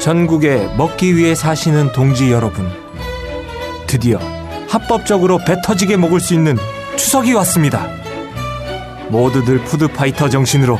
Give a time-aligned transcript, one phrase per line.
[0.00, 2.70] 전국에 먹기 위해 사시는 동지 여러분.
[3.86, 4.18] 드디어
[4.68, 6.56] 합법적으로 배 터지게 먹을 수 있는
[6.96, 7.88] 추석이 왔습니다.
[9.08, 10.78] 모두들 푸드파이터 정신으로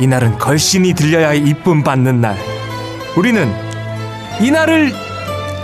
[0.00, 2.36] 이날은 걸신이 들려야 이쁨 받는 날.
[3.16, 3.52] 우리는
[4.40, 4.92] 이날을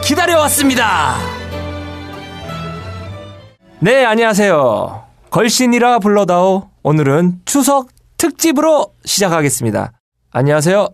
[0.02, 1.16] 기다려왔습니다.
[3.80, 5.05] 네, 안녕하세요.
[5.30, 6.68] 걸신이라 불러다오.
[6.82, 9.93] 오늘은 추석 특집으로 시작하겠습니다.
[10.30, 10.89] 안녕하세요.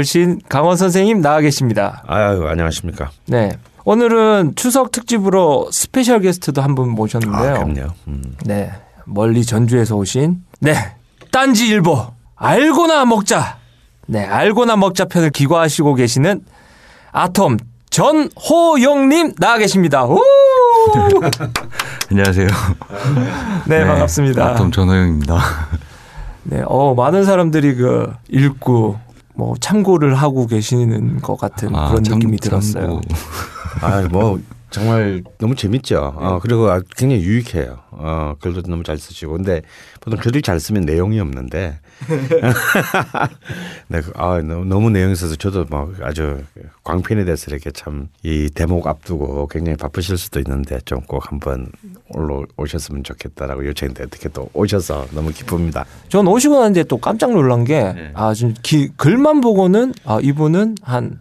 [0.00, 2.04] 걸신 강원 선생님 나와 계십니다.
[2.06, 3.10] 아유, 안녕하십니까.
[3.26, 3.50] 네.
[3.84, 7.54] 오늘은 추석 특집으로 스페셜 게스트도 한 분 모셨는데요.
[7.56, 7.92] 아, 그럼요.
[8.06, 8.36] 음.
[8.44, 8.70] 네.
[9.04, 10.74] 멀리 전주에서 오신 네.
[11.32, 12.06] 딴지 일보
[12.36, 13.58] 알고나 먹자.
[14.06, 16.44] 네, 알고나 먹자 편을 기고하시고 계시는
[17.10, 17.56] 아톰
[17.90, 20.04] 전호영 님 나와 계십니다.
[20.04, 20.20] 우!
[22.12, 22.46] 안녕하세요.
[23.66, 24.46] 네, 반갑습니다.
[24.50, 25.38] 아톰 전호영입니다.
[26.44, 28.98] 네, 어, 많은 사람들이 그 읽고
[29.34, 32.38] 뭐 참고를 하고 계시는 것 같은 아, 그런 참- 느낌이.
[32.38, 33.00] 들었어요.
[33.82, 36.14] 아, 뭐 정말 너무 재밌죠.
[36.16, 37.78] 어, 그리고 아, 굉장히 유익해요.
[37.92, 39.32] 어, 글도 너무 잘 쓰시고.
[39.32, 39.62] 근데
[40.00, 41.78] 보통 글을 잘 쓰면 내용이 없는데.
[43.88, 46.42] 네, 그, 아, 너무, 너무 내용이 있어서 저도 막 아주
[46.84, 51.66] 광팬이 돼서 이렇게 참 이 대목 앞두고 굉장히 바쁘실 수도 있는데 좀 꼭 한번
[52.10, 55.84] 올라오셨으면 좋겠다라고 요청인데 어떻게 또 오셔서 너무 기쁩니다.
[56.08, 58.10] 전 오시고 난 뒤에 또 깜짝 놀란 게, 네.
[58.14, 61.18] 아, 지금 기- 글만 보고는, 아, 이분은 한,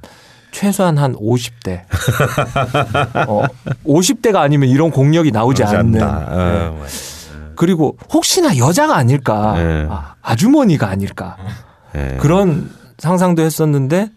[0.52, 1.84] 최소한 한 50대.
[3.28, 3.44] 어,
[3.86, 6.02] 50대가 아니면 이런 공력이 나오지 않는.
[6.04, 7.19] 어, 네.
[7.60, 9.86] 그리고 혹시나 여자가 아닐까, 네.
[9.90, 11.36] 아, 아주머니가 아닐까.
[11.94, 12.16] 예.
[12.22, 14.12] 그런 상상도 했었는데,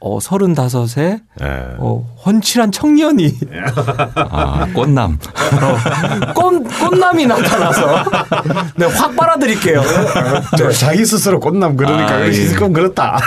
[0.00, 1.46] 어, 35세, 예.
[1.78, 3.38] 어, 훤칠한 청년이
[4.16, 5.18] 아, 꽃남.
[6.34, 8.04] 꽃, 꽃남이 나타나서
[8.76, 9.80] 네, 확 빨아드릴게요.
[10.58, 12.48] 저 자기 스스로 꽃남 그러니까 아, 예.
[12.50, 13.18] 조금 그렇다.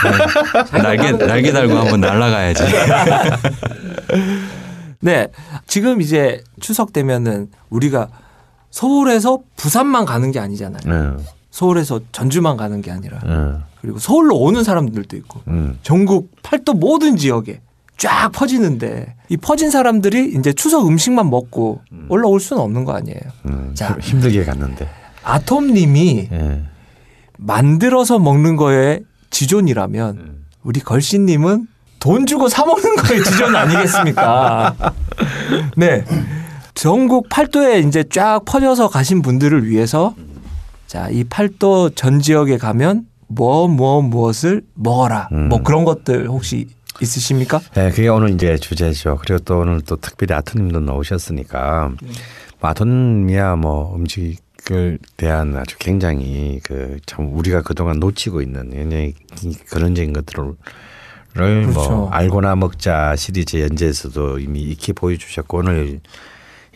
[0.72, 2.64] 날개, 날개 달고 한번 날아가야지.
[5.02, 5.28] 네.
[5.66, 8.08] 지금 이제 추석 되면은 우리가
[8.78, 10.82] 서울에서 부산만 가는 게 아니잖아요.
[10.86, 11.24] 예.
[11.50, 13.64] 서울에서 전주만 가는 게 아니라 예.
[13.82, 15.80] 그리고 서울로 오는 사람들도 있고 음.
[15.82, 17.62] 전국 팔도 모든 지역에
[17.98, 23.20] 쫙 퍼지는데 이 퍼진 사람들이 이제 추석 음식만 먹고 올라올 수는 없는 거 아니에요.
[23.48, 23.98] 음, 자.
[24.00, 24.88] 힘들게 갔는데.
[25.24, 26.64] 아톰님이 예.
[27.40, 29.00] 만들어서 먹는 거에
[29.32, 31.68] 지존이라면 우리 걸씨님은
[31.98, 34.76] 돈 주고 사 먹는 거에 지존 아니겠습니까?
[35.76, 36.06] 네.
[36.78, 40.16] 전국 팔도에 이제 쫙 퍼져서 가신 분들을 위해서
[40.86, 45.30] 자, 이 팔도 전 지역에 가면 뭐, 뭐, 무엇을 먹어라.
[45.32, 45.50] 음.
[45.50, 46.68] 뭐 그런 것들 혹시
[47.02, 47.60] 있으십니까?
[47.74, 49.18] 네, 그게 오늘 이제 주제죠.
[49.22, 51.92] 그리고 또 오늘 또 특별히 아토님도 나오셨으니까
[52.60, 59.14] 뭐 아토님이야 뭐 음식을 대한 아주 굉장히 그 참 우리가 그동안 놓치고 있는 굉장히
[59.70, 60.54] 그런적인 것들을
[61.34, 61.72] 그렇죠.
[61.72, 66.00] 뭐 알고나 먹자 시리즈 연재에서도 이미 익히 보여주셨고 오늘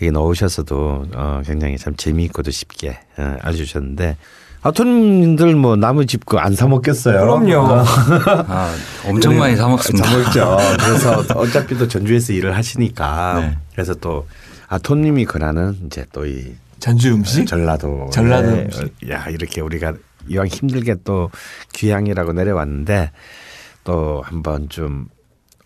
[0.02, 4.18] 이게 나오셔서도 어 굉장히 참 재미있고도 쉽게 어, 알려주셨는데
[4.64, 7.20] 아토님들 뭐 남의 집거안사 먹겠어요?
[7.22, 7.84] 그럼요.
[8.48, 8.74] 아,
[9.08, 10.08] 엄청 많이 사 먹습니다.
[10.08, 10.58] 사 먹죠.
[10.80, 13.58] 그래서 어차피 또 전주에서 일을 하시니까 네.
[13.74, 14.28] 그래서 또
[14.68, 17.46] 아토님이 권하는 이제 또 이 전주 음식?
[17.46, 18.62] 전라도 전라도 네.
[18.64, 19.10] 음식.
[19.12, 19.94] 야 이렇게 우리가
[20.28, 21.30] 이왕 힘들게 또
[21.74, 23.12] 귀향이라고 내려왔는데
[23.84, 25.08] 또 한번 좀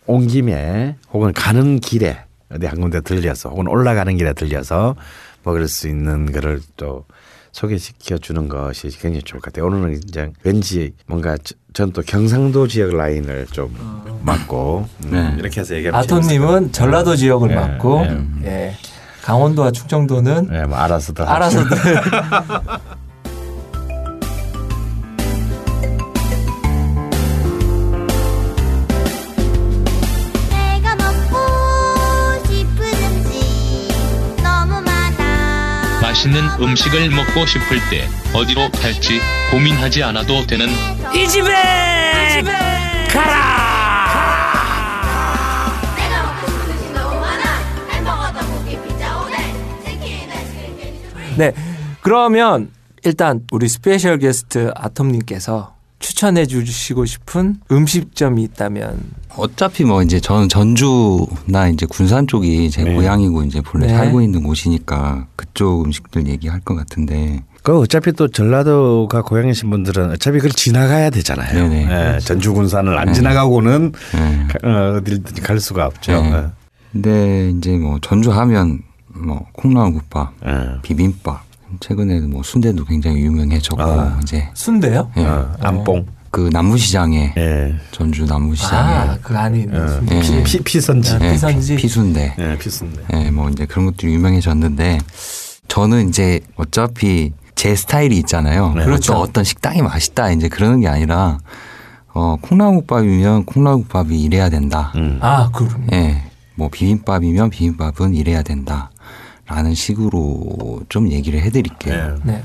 [0.07, 4.95] 온 김에 혹은 가는 길에 어디 한 군데 들려서 혹은 올라가는 길에 들려서
[5.43, 7.05] 먹을 수 있는 거를 또
[7.51, 9.67] 소개시켜 주는 것이 굉장히 좋을 것 같아요.
[9.67, 11.37] 오늘은 이제 왠지 뭔가
[11.73, 13.75] 전 또 경상도 지역 라인을 좀
[14.23, 15.35] 맡고 음, 네.
[15.39, 18.25] 이렇게 해서 얘기하면 아톰님은 전라도 지역을 네, 맡고 네.
[18.45, 18.75] 예.
[19.21, 21.77] 강원도와 충청도는 네, 뭐 알아서들 알아서들
[36.25, 39.19] 맛있는 음식을 먹고 싶을 때 어디로 갈지
[39.51, 40.67] 고민하지 않아도 되는
[41.13, 41.51] 이 집에
[49.83, 51.53] 치킨 아이스크림 캔디 네.
[52.01, 52.71] 그러면
[53.03, 55.74] 일단 우리 스페셜 게스트 아톰님께서
[56.09, 58.99] 추천해 주시고 싶은 음식점이 있다면
[59.37, 62.93] 어차피 뭐 이제 저는 전주나 이제 군산 쪽이 제 네.
[62.93, 63.93] 고향이고 이제 본래 네.
[63.95, 70.37] 살고 있는 곳이니까 그쪽 음식들 얘기할 것 같은데 그 어차피 또 전라도가 고향이신 분들은 어차피
[70.37, 71.67] 그걸 지나가야 되잖아요.
[71.69, 72.15] 네네.
[72.15, 73.13] 예, 전주 군산을 안 네.
[73.13, 74.47] 지나가고는 네.
[74.47, 76.11] 가- 어, 어디든지 갈 수가 없죠.
[76.21, 76.45] 네.
[76.91, 80.33] 근데 이제 뭐 전주 하면 뭐 콩나물국밥.
[80.83, 81.44] 비빔밥,
[81.79, 84.19] 최근에는 뭐 순대도 굉장히 유명해졌고 아.
[84.21, 85.11] 이제 순대요?
[85.17, 85.25] 예.
[85.25, 86.05] 어, 안뽕.
[86.31, 87.75] 그 남부시장에 예.
[87.91, 90.17] 전주 남부시장에 아, 그 안에 있는 어, 순대.
[90.17, 90.43] 예.
[90.43, 91.19] 피, 피선지.
[91.19, 91.31] 네.
[91.31, 91.75] 피선지.
[91.77, 92.35] 피 순대.
[92.37, 92.99] 예, 피선지.
[93.13, 94.99] 예, 뭐 이제 그런 것들이 유명해졌는데
[95.69, 98.73] 저는 이제 어차피 제 스타일이 있잖아요.
[98.75, 98.83] 네.
[98.83, 99.13] 그렇죠.
[99.13, 101.37] 어떤 식당이 맛있다 이제 그러는 게 아니라
[102.13, 104.91] 어 콩나물국밥이면 콩나물국밥이 이래야 된다.
[104.95, 105.19] 음.
[105.21, 105.87] 아, 그럼.
[105.93, 106.23] 예.
[106.55, 108.89] 뭐 비빔밥이면 비빔밥은 이래야 된다.
[109.47, 111.93] 라는 식으로 좀 얘기를 해드릴게요.
[111.93, 112.15] 예.
[112.23, 112.43] 네.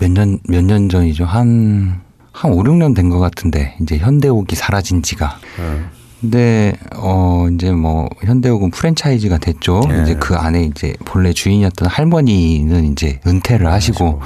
[0.00, 1.24] 몇 년, 몇 년 전이죠.
[1.24, 2.00] 한,
[2.32, 5.38] 한 5, 6년 된 것 같은데, 이제 현대옥이 사라진 지가.
[5.58, 5.90] 어.
[6.20, 9.80] 근데, 어, 이제 뭐, 현대옥은 프랜차이즈가 됐죠.
[9.88, 10.02] 네.
[10.02, 14.20] 이제 그 안에 이제 본래 주인이었던 할머니는 이제 은퇴를 하시고,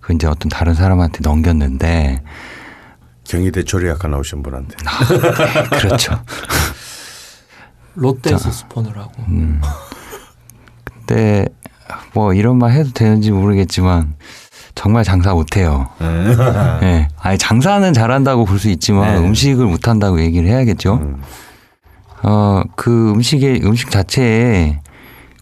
[0.00, 2.22] 그 이제 어떤 다른 사람한테 넘겼는데,
[3.24, 4.76] 경희대 조리학과 나오신 분한테.
[5.78, 6.20] 그렇죠.
[7.94, 9.22] 롯데에서 스폰을 하고.
[9.28, 9.60] 음.
[11.06, 11.46] 근데,
[12.12, 14.14] 뭐, 이런 말 해도 되는지 모르겠지만,
[14.74, 15.88] 정말 장사 못해요.
[16.82, 17.08] 예.
[17.20, 19.28] 아니, 장사는 잘한다고 볼 수 있지만 네.
[19.28, 20.94] 음식을 못한다고 얘기를 해야겠죠.
[20.94, 21.22] 음.
[22.22, 24.80] 어, 그 음식의, 음식 자체에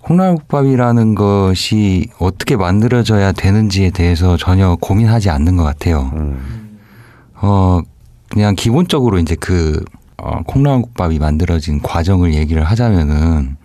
[0.02, 6.11] 콩나물국밥이라는 것이 어떻게 만들어져야 되는지에 대해서 전혀 고민하지 않는 것 같아요.
[6.14, 6.78] 음.
[7.37, 7.81] 어,
[8.28, 9.82] 그냥 기본적으로 이제 그,
[10.19, 13.56] 어, 콩나물국밥이 만들어진 과정을 얘기를 하자면은,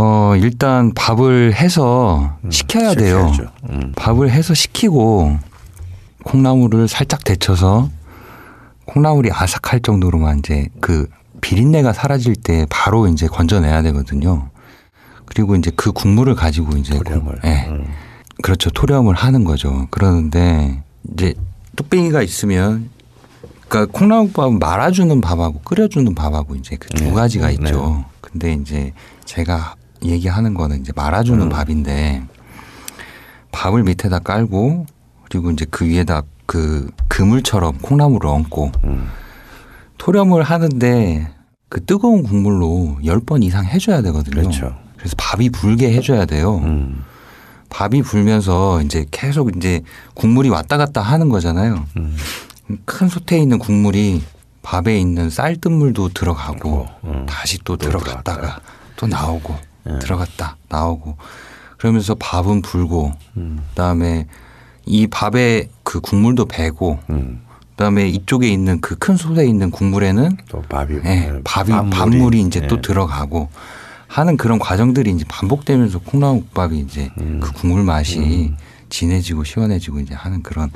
[0.00, 3.32] 어, 일단 밥을 해서 식혀야 돼요.
[3.68, 3.92] 음.
[3.96, 5.36] 밥을 해서 식히고
[6.22, 7.90] 콩나물을 살짝 데쳐서
[8.84, 11.08] 콩나물이 아삭할 정도로만 이제 그
[11.40, 14.50] 비린내가 사라질 때 바로 이제 건져내야 되거든요.
[15.26, 17.40] 그리고 이제 그 국물을 가지고 이제 토렴을.
[17.40, 17.66] 고- 예.
[17.68, 17.84] 음.
[18.40, 18.70] 그렇죠.
[18.70, 19.88] 토렴을 하는 거죠.
[19.90, 20.80] 그러는데
[21.12, 21.34] 이제
[21.74, 22.88] 뚝배기가 있으면
[23.68, 27.10] 그러니까 콩나물밥은 말아주는 밥하고 끓여주는 밥하고 이제 그두 네.
[27.10, 27.54] 가지가 네.
[27.54, 28.04] 있죠.
[28.20, 28.92] 근데 이제
[29.24, 31.48] 제가 얘기하는 거는 이제 말아주는 음.
[31.48, 32.22] 밥인데
[33.52, 34.86] 밥을 밑에다 깔고
[35.24, 39.08] 그리고 이제 그 위에다 그 그물처럼 콩나물을 얹고 음.
[39.98, 41.32] 토렴을 하는데
[41.68, 44.40] 그 뜨거운 국물로 10번 이상 해줘야 되거든요.
[44.40, 44.74] 그렇죠.
[44.96, 46.58] 그래서 밥이 불게 해줘야 돼요.
[46.58, 47.04] 음.
[47.70, 49.82] 밥이 불면서 이제 계속 이제
[50.14, 51.84] 국물이 왔다 갔다 하는 거잖아요.
[51.98, 52.16] 음.
[52.86, 54.22] 큰 솥에 있는 국물이
[54.62, 57.26] 밥에 있는 쌀뜨물도 들어가고 음.
[57.28, 58.60] 다시 또 또 들어갔다가 들어갔다가.
[58.96, 59.54] 또 나오고
[59.88, 59.98] 예.
[59.98, 61.16] 들어갔다 나오고
[61.76, 63.62] 그러면서 밥은 불고 음.
[63.70, 64.26] 그다음에
[64.86, 67.42] 이 밥에 그 국물도 배고 음.
[67.70, 72.40] 그다음에 이쪽에 있는 그 큰 솥에 있는 국물에는 또 밥이 예, 예, 밥이 밥물이, 밥물이
[72.42, 72.80] 이제 또 예.
[72.80, 73.48] 들어가고
[74.08, 77.40] 하는 그런 과정들이 이제 반복되면서 콩나물국밥이 이제 음.
[77.42, 78.54] 그 국물 맛이
[78.88, 80.70] 진해지고 시원해지고 이제 하는 그런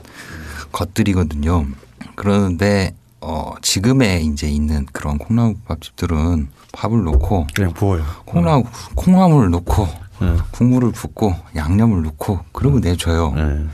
[0.70, 1.67] 것들이거든요.
[2.14, 8.04] 그러는데 어 지금에 이제 있는 그런 콩나물국밥 집들은 밥을 넣고 그냥 부어요.
[8.24, 8.64] 콩나물
[8.96, 9.88] 콩나물을 넣고
[10.22, 10.36] 예.
[10.50, 13.32] 국물을 붓고 양념을 넣고 그러고 내줘요.
[13.36, 13.66] 예.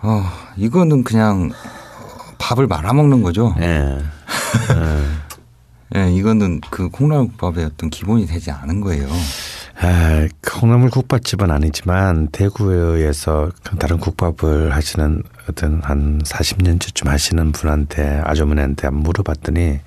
[0.00, 0.24] 어
[0.56, 1.52] 이거는 그냥
[2.38, 3.54] 밥을 말아 먹는 거죠.
[3.60, 3.98] 예.
[5.96, 9.08] 예, 이거는 그 콩나물국밥의 어떤 기본이 되지 않은 거예요.
[9.80, 19.80] 아, 콩나물 국밥집은 아니지만 대구에서 다른 국밥을 하시는 어떤 한 40년쯤 하시는 분한테 아주머니한테 물어봤더니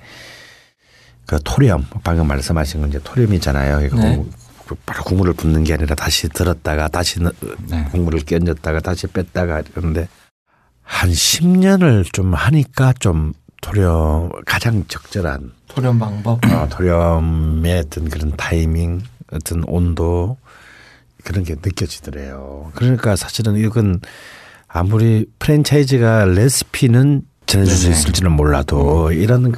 [1.26, 3.86] 그 토렴 방금 말씀하신 건 이제 토렴이잖아요.
[3.86, 4.24] 이거 네.
[4.66, 7.32] 국- 바로 국물을 붓는 게 아니라 다시 들었다가 다시 넣-
[7.68, 7.84] 네.
[7.90, 10.08] 국물을 끼얹었다가 다시 뺐다가 그런데
[10.82, 16.44] 한 10년을 좀 하니까 좀 토렴 가장 적절한 토렴 방법.
[16.46, 20.36] 어, 토렴의 어떤 그런 타이밍, 어떤 온도
[21.24, 22.72] 그런 게 느껴지더래요.
[22.74, 24.00] 그러니까 사실은 이건
[24.72, 27.96] 아무리 프랜차이즈가 레시피는 전해줄 수 네네.
[27.96, 29.52] 있을지는 몰라도 이런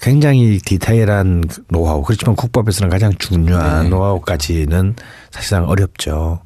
[0.00, 3.88] 굉장히 디테일한 노하우 그렇지만 국밥에서는 가장 중요한 네.
[3.88, 4.94] 노하우까지는
[5.32, 6.40] 사실상 어렵죠.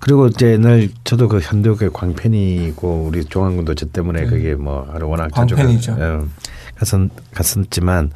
[0.00, 4.26] 그리고 이제 늘 저도 그 현대국의 광팬이고 우리 종환군도 저 때문에 네.
[4.28, 5.96] 그게 뭐 워낙 자주 광팬이죠.
[5.96, 6.18] 가- 예,
[6.76, 7.00] 갔었,
[7.34, 8.12] 갔었지만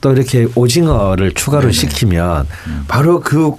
[0.00, 1.72] 또 이렇게 오징어를 추가로 네네.
[1.72, 2.46] 시키면
[2.88, 3.52] 바로 그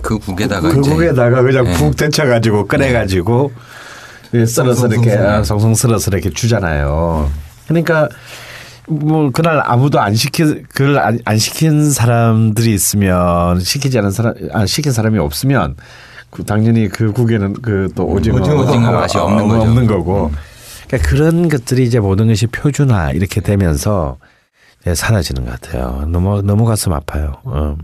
[0.00, 1.74] 그 국에다가 그 국에다가 그냥 네.
[1.78, 3.58] 국 데쳐가지고 꺼내가지고 예,
[4.46, 5.12] 썰어서 이렇게.
[5.16, 7.30] 아, 썰어서 이렇게 주잖아요.
[7.68, 8.08] 그러니까
[8.88, 14.66] 뭐 그날 아무도 안 시키 그걸 안, 안 시킨 사람들이 있으면 시키지 않은 사람 안
[14.66, 15.76] 시킨 사람이 없으면
[16.30, 19.62] 그 당연히 그 국에는 그 또 오징어 오징어 맛이 없는 거죠.
[19.62, 20.30] 없는 거고
[20.86, 24.18] 그러니까 그런 것들이 이제 모든 것이 표준화 이렇게 되면서
[24.82, 26.04] 이제 사라지는 것 같아요.
[26.08, 27.36] 너무 너무 가슴 아파요.
[27.44, 27.76] 어.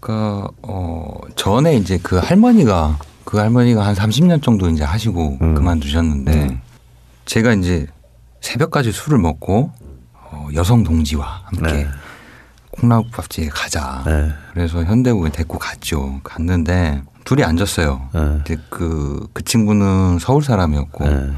[0.00, 2.98] 그러니까 어 전에 이제 그 할머니가
[3.28, 5.54] 그 할머니가 한 30년 정도 이제 하시고 음.
[5.54, 6.60] 그만두셨는데 음.
[7.26, 7.86] 제가 이제
[8.40, 9.70] 새벽까지 술을 먹고
[10.14, 11.86] 어, 여성 동지와 함께 네.
[12.70, 14.02] 콩나물밥집에 가자.
[14.06, 14.30] 네.
[14.54, 16.22] 그래서 현대옥에 데리고 갔죠.
[16.24, 18.08] 갔는데 둘이 앉았어요.
[18.14, 18.20] 네.
[18.20, 21.30] 근데 그, 그 친구는 서울 사람이었고 네.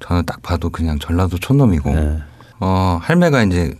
[0.00, 2.18] 저는 딱 봐도 그냥 전라도 촌놈이고 네.
[2.58, 3.78] 어 할매가 이제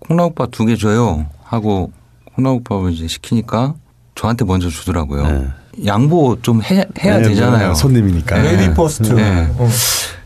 [0.00, 1.92] 콩나물밥 두 개 줘요 하고
[2.34, 3.74] 콩나물밥을 이제 시키니까
[4.16, 5.52] 저한테 먼저 주더라고요.
[5.76, 5.86] 네.
[5.86, 7.66] 양보 좀 해, 해야 네, 되잖아요.
[7.68, 8.40] 뭐 손님이니까.
[8.40, 8.52] 네.
[8.56, 9.12] lady first.
[9.12, 9.48] 네.
[9.58, 9.68] 어.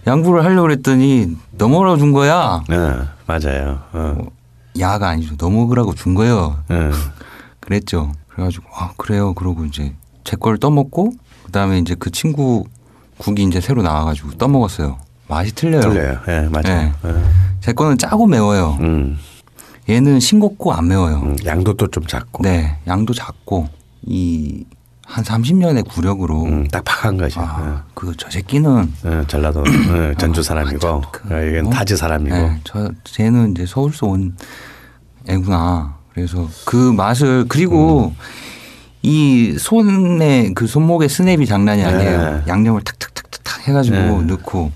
[0.07, 2.63] 양보를 하려고 그랬더니 너 먹으라 준 거야.
[2.69, 2.77] 네,
[3.27, 3.81] 맞아요.
[3.93, 4.17] 어.
[4.79, 5.35] 야가 아니죠.
[5.39, 6.59] 넘어가라고 준 거예요.
[6.69, 6.91] 네.
[7.61, 8.13] 그랬죠.
[8.29, 9.35] 그래가지고 아 그래요.
[9.35, 9.93] 그러고 이제
[10.25, 11.13] 제 걸 떠먹고
[11.47, 12.65] 그다음에 이제 그 친구
[13.19, 14.99] 국이 이제 새로 나와가지고 떠먹었어요.
[15.29, 15.81] 맛이 틀려요.
[15.83, 16.19] 틀려요.
[16.29, 16.93] 예, 맞아요.
[17.05, 17.13] 예.
[17.61, 18.79] 제 거는 짜고 매워요.
[18.81, 19.19] 음,
[19.89, 21.17] 얘는 싱겁고 안 매워요.
[21.23, 22.43] 음, 양도 또 좀 작고.
[22.43, 23.69] 네, 양도 작고
[24.07, 24.65] 이
[25.11, 27.41] 한 30년의 구력으로 음, 딱 박한 거죠.
[27.41, 29.19] 아, 그저 새끼는 예.
[29.19, 31.71] 예, 전라도 예, 전주 사람이고, 아, 참, 그, 예, 이건 어?
[31.71, 32.35] 타지 사람이고.
[32.37, 34.37] 네, 저 쟤는 이제 서울서 온
[35.29, 35.97] 애구나.
[36.15, 38.17] 그래서 그 맛을 그리고 음.
[39.03, 42.19] 이 손에 그 손목에 스냅이 장난이 아니에요.
[42.19, 42.43] 네.
[42.47, 44.23] 양념을 탁탁탁탁 해가지고 네.
[44.23, 44.71] 넣고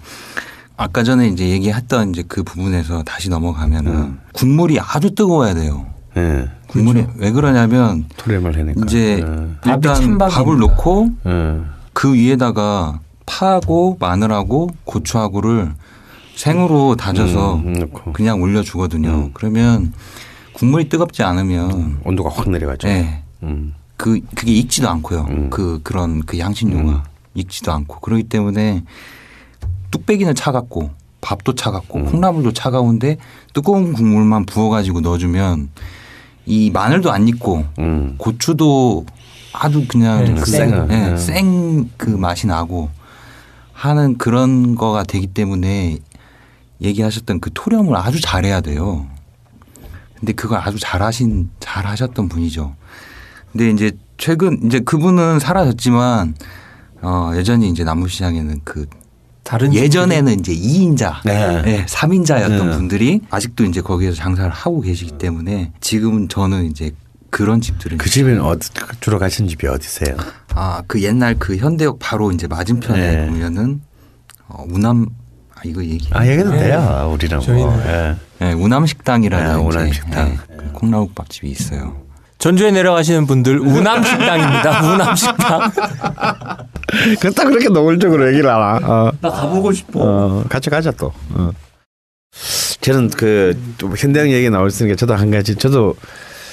[0.76, 4.21] 아까 전에 이제 얘기했던 이제 그 부분에서 다시 넘어가면은 음.
[4.33, 5.87] 국물이 아주 뜨거워야 돼요.
[6.76, 8.81] 예, 국물이 왜 그러냐면 토렴을 해니까.
[8.85, 9.71] 이제 예.
[9.81, 10.19] 밥이 일단.
[10.19, 11.61] 밥을 넣고 예.
[11.93, 15.73] 그 위에다가 파하고 마늘하고 고추하고를
[16.35, 18.12] 생으로 다져서 음, 넣고.
[18.12, 19.09] 그냥 올려주거든요.
[19.09, 19.31] 음.
[19.35, 19.93] 그러면
[20.52, 22.88] 국물이 뜨겁지 않으면 온도가 확 내려가죠.
[22.88, 23.75] 네, 음.
[23.97, 25.26] 그 그게 익지도 않고요.
[25.31, 25.50] 음.
[25.50, 27.00] 그 그런 그 향신료가 음.
[27.35, 28.83] 익지도 않고 그렇기 때문에
[29.90, 30.90] 뚝배기는 차갑고
[31.21, 32.04] 밥도 차갑고 음.
[32.07, 33.16] 콩나물도 차가운데
[33.54, 35.71] 뜨거운 국물만 부어가지고 넣어주면
[36.47, 38.15] 이 마늘도 안 익고 음.
[38.19, 39.07] 고추도
[39.53, 40.87] 아주 그냥 네, 그 생.
[40.89, 41.17] 네, 네.
[41.17, 42.91] 생그 맛이 나고
[43.73, 45.99] 하는 그런 거가 되기 때문에
[46.81, 49.07] 얘기하셨던 그 토렴을 아주 잘해야 돼요.
[50.19, 52.75] 근데 그걸 아주 잘하신 잘하셨던 분이죠.
[53.53, 56.35] 근데 이제 최근 이제 그분은 사라졌지만
[57.03, 58.87] 어 여전히 이제 남부시장에는 그
[59.73, 61.63] 예전에는 이제 2인자, 네.
[61.63, 61.87] 네.
[61.87, 62.71] 3인자였던 네.
[62.71, 66.93] 분들이 아직도 이제 거기에서 장사를 하고 계시기 때문에 지금은 저는 이제
[67.31, 68.71] 그런 집들은 그 집은 어디,
[69.01, 70.17] 주로 가신 집이 어디세요?
[70.55, 73.27] 아, 그 옛날 그 현대역 바로 이제 맞은편에 네.
[73.27, 73.83] 보면은
[74.47, 75.07] 어, 우남
[75.55, 76.09] 아 이거 얘기.
[76.13, 76.61] 아, 얘기도 네.
[76.61, 77.11] 돼요.
[77.13, 77.83] 우리는 뭐.
[77.87, 78.17] 예.
[78.39, 80.29] 네, 우남 식당이라는 네, 이제, 우남 식당.
[80.29, 82.04] 네, 그 콩나물밥 집이 있어요.
[82.38, 84.83] 전주에 내려가시는 분들 우남 식당입니다.
[84.95, 85.71] 우남 식당.
[87.21, 88.79] 그딱 그렇게 노골적으로 얘기를 하나.
[88.83, 89.12] 어.
[89.21, 90.00] 나 가보고 싶어.
[90.00, 91.12] 어, 같이 가자 또.
[91.31, 91.50] 어.
[92.81, 95.95] 저는 그좀 현대형 얘기 나왔으니까 저도 한 가지 저도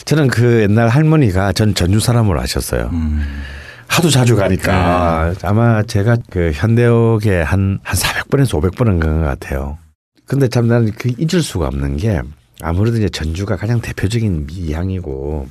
[0.05, 2.89] 저는 그 옛날 할머니가 전 전주 사람으로 하셨어요.
[2.93, 3.43] 음.
[3.88, 9.77] 하도 자주 가니까 아마 제가 그 현대역에 한, 한 400번에서 500번은 간것 같아요.
[10.25, 12.21] 근데 참 나는 그 잊을 수가 없는 게
[12.61, 15.47] 아무래도 이제 전주가 가장 대표적인 미향이고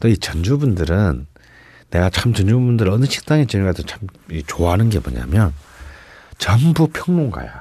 [0.00, 1.26] 또 이 전주 분들은
[1.90, 4.00] 내가 참 전주 분들 어느 식당에 저녁 가도 참
[4.46, 5.52] 좋아하는 게 뭐냐면
[6.38, 7.60] 전부 평론가야.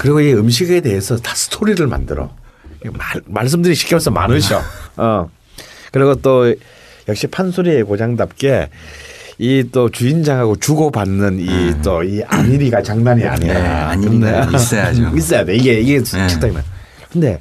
[0.00, 2.34] 그리고 이 음식에 대해서 다 스토리를 만들어.
[2.92, 4.60] 말, 말씀드리기 쉽게 많으셔.
[4.96, 5.28] 어.
[5.92, 6.52] 그리고 또
[7.08, 8.70] 역시 판소리의 고장답게
[9.40, 13.52] 이 또 주인장하고 주고받는 이 또이 안일이가 장난이 아니야.
[13.54, 15.12] 네, 안일이가 근데- 있어야죠.
[15.16, 15.54] 있어야 돼.
[15.54, 16.28] 이게 이게 네.
[16.28, 16.64] 식당이면.
[17.12, 17.40] 근데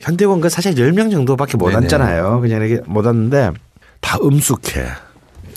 [0.00, 1.76] 현대원 그 사실 10명 정도밖에 못 네네.
[1.82, 2.40] 앉잖아요.
[2.40, 3.52] 그냥 이렇게 못 앉는데
[4.00, 4.84] 다 음숙해.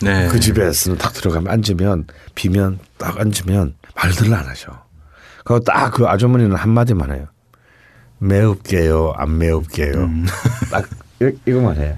[0.04, 0.28] 네.
[0.30, 4.72] 그 집에서는 딱 들어가면 앉으면 비면 딱 앉으면 말들을 안 하셔.
[5.44, 7.26] 그거 딱 그 아주머니는 한마디만 해요.
[8.20, 9.94] 매웁게요, 안 매웁게요.
[9.96, 10.26] 음.
[10.72, 10.88] 딱
[11.22, 11.98] 이- 이거만 해.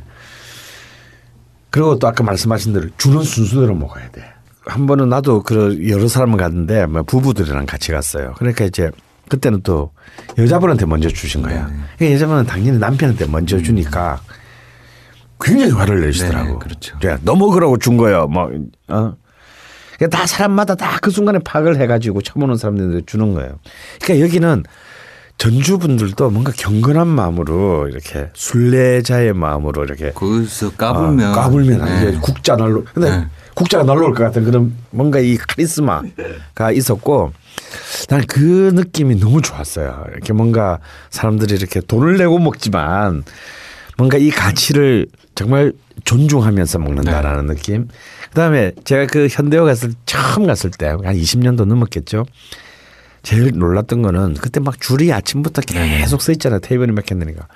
[1.69, 4.23] 그리고 또 아까 말씀하신 대로 주는 순서대로 먹어야 돼.
[4.65, 8.33] 한 번은 나도 그 여러 사람을 갔는데 뭐 부부들이랑 같이 갔어요.
[8.37, 8.91] 그러니까 이제
[9.29, 9.91] 그때는 또
[10.37, 11.67] 여자분한테 먼저 주신 거야.
[11.67, 11.73] 네.
[11.97, 14.19] 그러니까 여자분은 당연히 남편한테 먼저 주니까
[15.41, 16.53] 굉장히 화를 내시더라고.
[16.53, 16.97] 네, 그렇죠.
[17.05, 18.25] 야, 너 먹으라고 준 거야.
[18.25, 18.49] 뭐,
[18.89, 19.13] 어.
[19.97, 23.59] 그러니까 다 사람마다 다 그 순간에 파악을 해가지고 처음 오는 사람들한테 주는 거예요.
[24.01, 24.63] 그러니까 여기는
[25.37, 32.17] 전주분들도 뭔가 경건한 마음으로 이렇게 순례자의 마음으로 이렇게 거기서 까불면 아, 까불면 네.
[32.19, 33.27] 국자 날로 근데 네.
[33.55, 37.31] 국자가 날라올 것 같은 그런 뭔가 이 카리스마가 있었고
[38.09, 40.05] 나는 그 느낌이 너무 좋았어요.
[40.11, 43.23] 이렇게 뭔가 사람들이 이렇게 돈을 내고 먹지만
[43.97, 45.73] 뭔가 이 가치를 정말
[46.05, 47.53] 존중하면서 먹는다라는 네.
[47.55, 47.87] 느낌.
[48.29, 52.25] 그다음에 제가 그 현대어 갔을 처음 갔을 때 한 20년도 넘었겠죠.
[53.21, 56.59] 제일 놀랐던 거는 그때 막 줄이 아침부터 계속 서 있잖아요.
[56.59, 57.47] 테이블이 몇 캔되니까.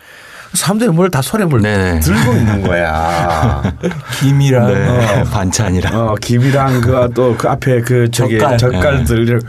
[0.53, 1.99] 사람들이 뭘 다 손에 뭘 네네.
[1.99, 3.61] 들고 있는 거야.
[4.19, 5.23] 김이랑 네.
[5.23, 8.57] 반찬이랑 어, 김이랑 그또그 앞에 그 저기 젓갈.
[8.57, 9.39] 젓갈들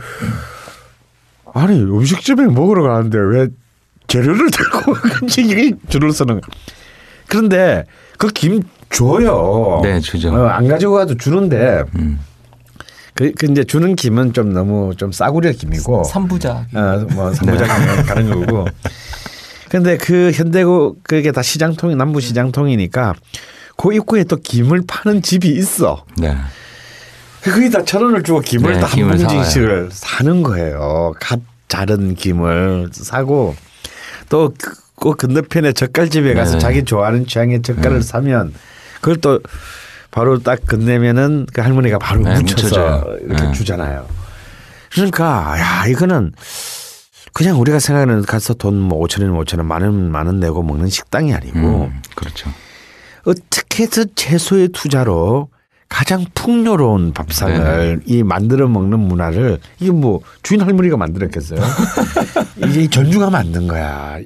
[1.53, 3.47] 아니 음식점에 먹으러 가는데 왜
[4.07, 4.95] 재료를 들고
[5.37, 6.49] 이게 줄을 서는 거야.
[7.27, 7.83] 그런데
[8.17, 9.79] 그 김 줘요.
[9.83, 10.29] 네, 주죠.
[10.33, 12.19] 어, 안 가지고 가도 주는데 음.
[13.13, 16.65] 그, 그 이제 주는 김은 좀 너무 좀 싸구려 김이고 삼부자.
[16.73, 18.65] 어, 뭐 삼부작에 가는 거고.
[19.75, 23.13] 근데 그 현대고 그게 다 시장통이 남부 시장통이니까
[23.77, 26.05] 그 입구에 또 김을 파는 집이 있어.
[26.17, 26.35] 네.
[27.43, 31.13] 거기 다천 원을 주고 김을 네, 다한 김을 봉지씩을 사는 거예요.
[31.19, 33.55] 갓 자른 김을 사고
[34.29, 34.53] 또
[34.95, 36.59] 그 건너편에 젓갈집에 가서 네네.
[36.61, 38.01] 자기 좋아하는 취향의 젓갈을 네.
[38.01, 38.53] 사면
[38.95, 39.39] 그걸 또
[40.09, 43.17] 바로 딱 건네면은 그 할머니가 바로 네, 묻혀서 묻혀줘요.
[43.25, 43.51] 이렇게 네.
[43.51, 44.07] 주잖아요.
[44.93, 46.31] 그러니까 야 이거는
[47.35, 51.33] 그냥 우리가 생각하는 가서 돈뭐 5천 원, 5천 원, 만 원, 만원 내고 먹는 식당이
[51.33, 52.49] 아니고 음, 그렇죠.
[53.25, 55.49] 어떻게 해서 채소의 투자로
[55.89, 61.59] 가장 풍요로운 밥상을 이 만들어 먹는 문화를 이게 뭐 주인 할머니가 만들었겠어요?
[62.55, 64.17] 이게 이 전주가 만든 거야.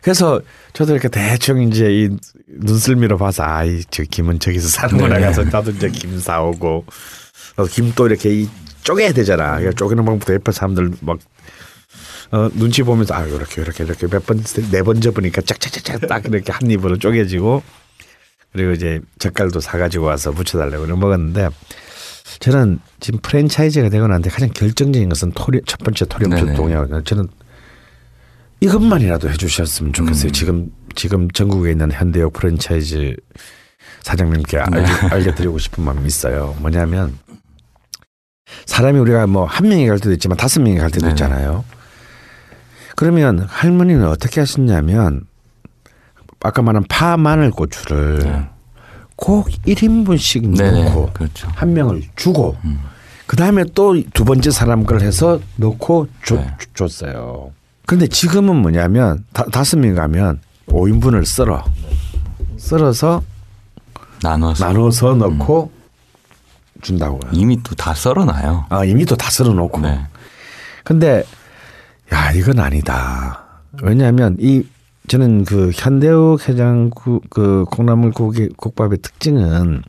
[0.00, 0.40] 그래서
[0.74, 2.08] 저도 이렇게 대충 이제 이
[2.46, 5.22] 눈썰미로 봐서 아이 저 김은 저기서 사는구나 네.
[5.22, 6.84] 가서 나도 이제 김 사오고
[7.56, 8.48] 어, 김도 이렇게 이
[8.84, 9.56] 쪼개야 되잖아.
[9.56, 11.18] 그러니까 쪼개는 방법도 옆에 사람들 막
[12.32, 14.38] 어, 눈치 보면서 아 이렇게 이렇게 이렇게 몇 번
[14.70, 17.62] 네 번 접으니까 짝짝짝짝 딱 이렇게 한 입으로 쪼개지고
[18.52, 21.48] 그리고 이제 젓갈도 사가지고 와서 이렇게 먹었는데
[22.40, 26.06] 저는 지금 프랜차이즈가 되고 난데 가장 결정적인 것은 토리, 첫 번째
[26.46, 26.54] 네네.
[26.54, 27.28] 동의하고 저는
[28.60, 30.28] 이것만이라도 해주셨으면 좋겠어요.
[30.28, 30.32] 음.
[30.32, 33.16] 지금 지금 전국에 있는 현대역 프랜차이즈
[34.02, 36.56] 사장님께 알려, 알려드리고 싶은 마음이 있어요.
[36.60, 37.18] 뭐냐면
[38.66, 41.12] 사람이 우리가 뭐 한 명이 갈 때도 있지만 다섯 명이 갈 때도 네네.
[41.12, 41.64] 있잖아요.
[42.96, 45.26] 그러면 할머니는 어떻게 하셨냐면
[46.40, 48.48] 아까 말한 파 마늘 고추를 네.
[49.16, 50.84] 꼭 1인분씩 네네.
[50.84, 51.48] 넣고 그렇죠.
[51.54, 52.80] 한 명을 주고 음.
[53.26, 56.54] 그 다음에 또 두 번째 사람 걸 해서 넣고 줘, 네.
[56.74, 57.52] 줬어요.
[57.86, 61.64] 근데 지금은 뭐냐면 다, 다섯 명 가면 5인분을 썰어
[62.58, 63.22] 썰어서
[64.22, 65.70] 나눠서 나눠서 넣고
[66.82, 67.30] 준다고요.
[67.32, 68.66] 이미 또 다 썰어놔요.
[68.68, 69.80] 아 이미 또 다 썰어 놓고.
[69.80, 70.00] 네.
[70.84, 71.22] 근데
[72.12, 73.44] 야 이건 아니다.
[73.82, 74.64] 왜냐하면 이
[75.08, 79.82] 저는 그 현대욱 해장국 그 콩나물 고기 국밥의 특징은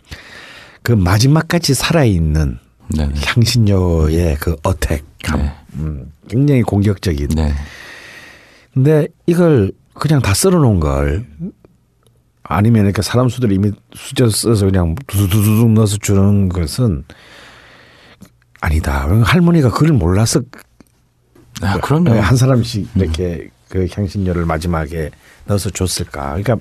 [0.81, 2.57] 그 마지막까지 살아 있는
[2.89, 3.09] 네.
[3.25, 5.53] 향신료의 그 어택감, 네.
[5.75, 7.29] 음, 굉장히 공격적인.
[7.29, 7.53] 네.
[8.73, 11.25] 근데 이걸 그냥 다 썰어놓은 걸
[12.43, 17.03] 아니면 이렇게 사람 수들 이미 수저 써서 그냥 두두두둑 넣어서 주는 것은
[18.61, 19.07] 아니다.
[19.23, 20.41] 할머니가 그걸 몰라서
[21.61, 22.11] 아, 그럼요.
[22.19, 25.11] 한 사람씩 이렇게 그 향신료를 마지막에
[25.45, 26.35] 넣어서 줬을까.
[26.35, 26.57] 그러니까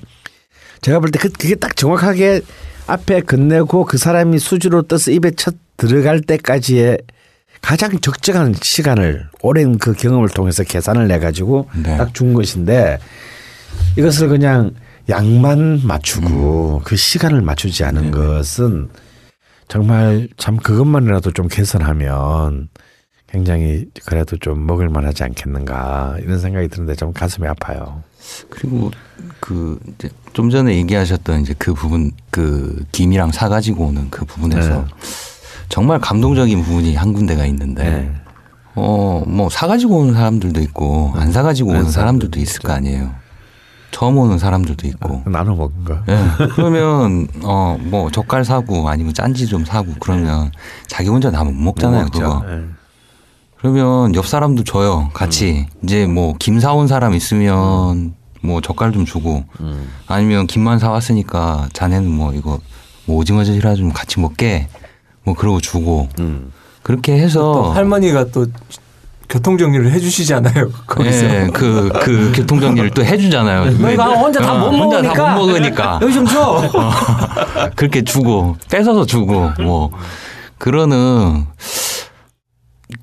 [0.80, 2.40] 제가 볼 때 그, 그게 딱 정확하게
[2.86, 6.98] 앞에 건네고 그 사람이 수주로 떠서 입에 첫 들어갈 때까지의
[7.60, 11.96] 가장 적정한 시간을 오랜 그 경험을 통해서 계산을 내 가지고 네.
[11.96, 12.98] 딱준 것인데
[13.96, 14.72] 이것을 그냥
[15.08, 18.88] 양만 맞추고 그 시간을 맞추지 않은 것은
[19.68, 22.68] 정말 참 그것만이라도 좀 개선하면
[23.32, 28.02] 굉장히 그래도 좀 먹을 만하지 않겠는가 이런 생각이 드는데 좀 가슴이 아파요.
[28.50, 28.90] 그리고
[29.40, 34.68] 그 이제 좀 전에 얘기하셨던 이제 그 부분 그 김이랑 사 가지고 오는 그 부분에서
[34.82, 34.84] 네.
[35.70, 38.14] 정말 감동적인 부분이 한 군데가 있는데 네.
[38.74, 42.72] 어뭐 사 가지고 오는 사람들도 있고 안 사 가지고 안 오는 사- 사람들도 있을 거
[42.74, 43.14] 아니에요.
[43.92, 45.22] 처음 오는 사람들도 있고.
[45.26, 45.98] 나눠 먹은 거.
[46.08, 46.18] 예.
[46.54, 50.50] 그러면 어 뭐 젓갈 사고 아니면 짠지 좀 사고 그러면
[50.86, 52.20] 자기 혼자 다 못 먹잖아요, 먹죠.
[52.20, 52.44] 그거.
[52.46, 52.62] 네.
[53.62, 55.08] 그러면 옆 사람도 줘요.
[55.14, 55.80] 같이 음.
[55.84, 59.88] 이제 뭐 김 사온 사람 있으면 뭐 젓갈 좀 주고 음.
[60.08, 62.58] 아니면 김만 사왔으니까 자네는 뭐 이거
[63.06, 64.66] 뭐 오징어 젓이라 좀 같이 먹게
[65.22, 66.50] 뭐 그러고 주고 음.
[66.82, 68.46] 그렇게 또 해서 할머니가 또
[69.28, 70.70] 교통 정리를 해주시잖아요.
[70.88, 71.24] 거기서.
[71.24, 73.78] 예, 그, 그 교통 정리를 또 해주잖아요.
[73.78, 75.14] 너희가 혼자 다못 어, 혼자 먹으니까.
[75.14, 75.98] 다못 먹으니까.
[76.02, 76.60] 여기 좀 줘.
[77.76, 79.90] 그렇게 주고 뺏어서 주고 뭐
[80.58, 81.46] 그러는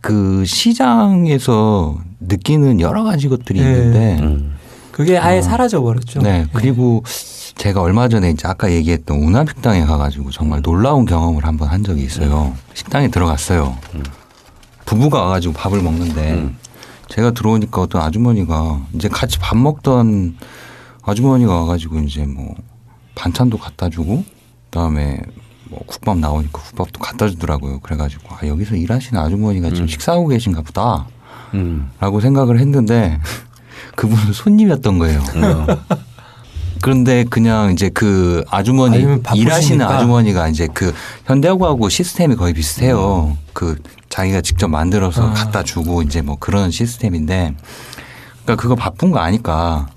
[0.02, 3.72] 그 시장에서 느끼는 여러 가지 것들이 네.
[3.72, 4.56] 있는데 음.
[4.92, 6.22] 그게 아예 사라져 버렸죠.
[6.22, 7.04] 네 그리고
[7.56, 12.54] 제가 얼마 전에 이제 아까 얘기했던 운합식당에 가가지고 정말 놀라운 경험을 한번 한 적이 있어요.
[12.74, 13.78] 식당에 들어갔어요.
[14.86, 16.50] 부부가 와가지고 밥을 먹는데
[17.10, 20.38] 제가 들어오니까 어떤 아주머니가 이제 같이 밥 먹던
[21.02, 22.56] 아주머니가 와가지고 이제 뭐
[23.16, 24.24] 반찬도 갖다 주고
[24.66, 25.20] 그다음에
[25.70, 27.80] 뭐 국밥 나오니까 국밥도 갖다 주더라고요.
[27.80, 31.08] 그래가지고 아 여기서 일하시는 아주머니가 지금 식사하고 계신가 보다.
[31.54, 31.90] 음.
[32.00, 33.20] 라고 생각을 했는데
[33.96, 35.22] 그분은 손님이었던 거예요.
[36.82, 39.06] 그런데 그냥 이제 그 아주머니.
[39.36, 40.94] 일하시는 아주머니가 이제 그
[41.26, 43.38] 현대하고 시스템이 거의 비슷해요.
[43.54, 43.78] 그
[44.10, 45.34] 자기가 직접 만들어서 아.
[45.34, 47.54] 갖다 주고 이제 뭐 그런 시스템인데
[48.44, 49.88] 그러니까 그거 바쁜 거 아니까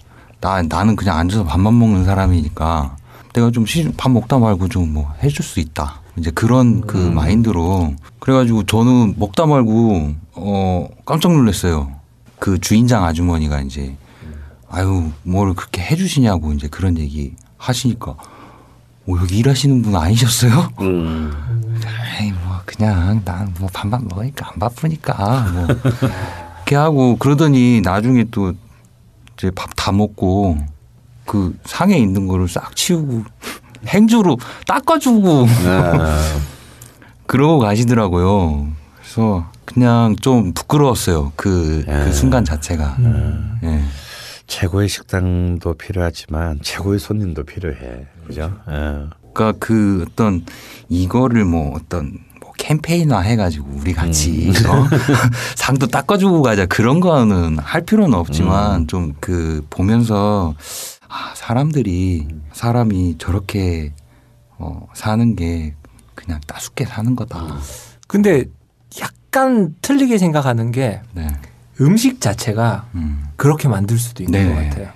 [0.41, 2.97] 나 나는 그냥 앉아서 밥만 먹는 사람이니까
[3.33, 3.65] 내가 좀
[3.97, 6.01] 밥 먹다 말고 좀 뭐 해줄 수 있다.
[6.19, 11.91] 이제 그런 그 마인드로 그래가지고 저는 먹다 말고 어 깜짝 놀랐어요.
[12.39, 13.97] 그 주인장 아주머니가 이제
[14.69, 18.17] 아유 뭘 그렇게 해주시냐고 이제 그런 얘기 하시니까
[19.07, 20.71] 오 여기 일하시는 분 아니셨어요?
[22.21, 25.67] 에이 뭐 그냥 난뭐 반반 먹으니까 안 바쁘니까 뭐
[26.57, 28.53] 이렇게 하고 그러더니 나중에 또
[29.39, 30.59] 이제 밥 다 먹고
[31.27, 33.25] 그 상에 있는 거를 싹 치우고
[33.87, 35.47] 행주로 닦아주고
[37.27, 38.69] 그러고 가시더라고요.
[38.97, 41.33] 그래서 그냥 좀 부끄러웠어요.
[41.37, 42.97] 그, 그 순간 자체가.
[43.65, 43.83] 예.
[44.47, 48.07] 최고의 식당도 필요하지만 최고의 손님도 필요해.
[48.27, 48.53] 그죠?
[48.69, 49.07] 예.
[49.33, 50.45] 그러니까 그 어떤
[50.89, 54.87] 이거를 뭐 어떤 뭐 캠페인화 해가지고 우리 같이 어?
[55.57, 60.55] 상도 닦아주고 가자 그런 거는 할 필요는 없지만 좀그 보면서
[61.13, 63.93] 아, 사람들이 사람이 저렇게
[64.57, 65.75] 어, 사는 게
[66.15, 67.59] 그냥 따숩게 사는 거다.
[68.09, 68.45] 근데
[68.99, 71.29] 약간 틀리게 생각하는 게 네.
[71.83, 73.27] 음식 자체가 음.
[73.37, 74.55] 그렇게 만들 수도 있는 네.
[74.55, 74.89] 것 같아요.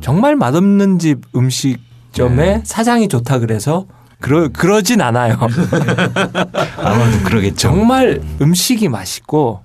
[0.00, 2.62] 정말 맛없는 집 음식점에 네.
[2.64, 3.86] 사장이 좋다 그래서
[4.20, 5.36] 그러, 그러진 않아요.
[6.76, 7.56] 아마도 그러겠죠.
[7.56, 9.62] 정말 음식이 맛있고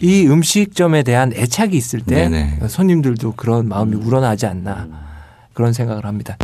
[0.00, 2.68] 이 음식점에 대한 애착이 있을 때 네네.
[2.68, 5.05] 손님들도 그런 마음이 우러나지 않나
[5.56, 6.36] 그런 생각을 합니다.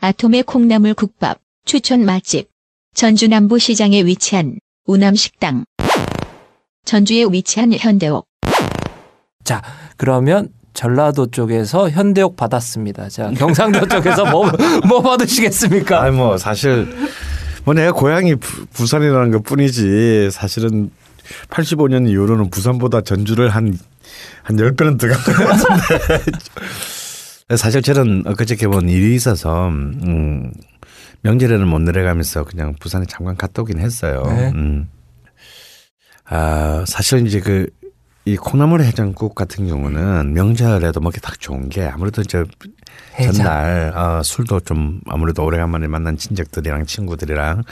[0.00, 2.50] 아톰의 콩나물 국밥 추천 맛집
[2.94, 5.64] 전주 남부시장에 위치한 우남식당
[6.84, 8.26] 전주에 위치한 현대옥
[9.42, 9.62] 자,
[9.96, 13.08] 그러면 전라도 쪽에서 현대옥 받았습니다.
[13.08, 14.50] 자, 경상도 쪽에서 뭐,
[14.86, 16.02] 뭐 받으시겠습니까?
[16.02, 16.94] 아니 뭐 사실
[17.64, 20.90] 뭐 내가 고향이 부, 부산이라는 것 뿐이지 사실은
[21.48, 23.78] 85년 이후로는 부산보다 전주를 한,
[24.42, 26.32] 한 10배는 더 간것 같은데.
[27.56, 30.52] 사실 저는 엊그저께 본 일이 있어서, 음,
[31.22, 34.22] 명절에는 못 내려가면서 그냥 부산에 잠깐 갔다 오긴 했어요.
[34.26, 34.50] 네.
[34.54, 34.88] 음.
[36.24, 37.68] 아, 사실 이제 그,
[38.26, 42.42] 이 콩나물 해장국 같은 경우는 명절에도 먹기 딱 좋은 게 아무래도 이제
[43.18, 43.32] 해장.
[43.34, 47.62] 전날 어, 술도 좀 아무래도 오래간만에 만난 친척들이랑 친구들이랑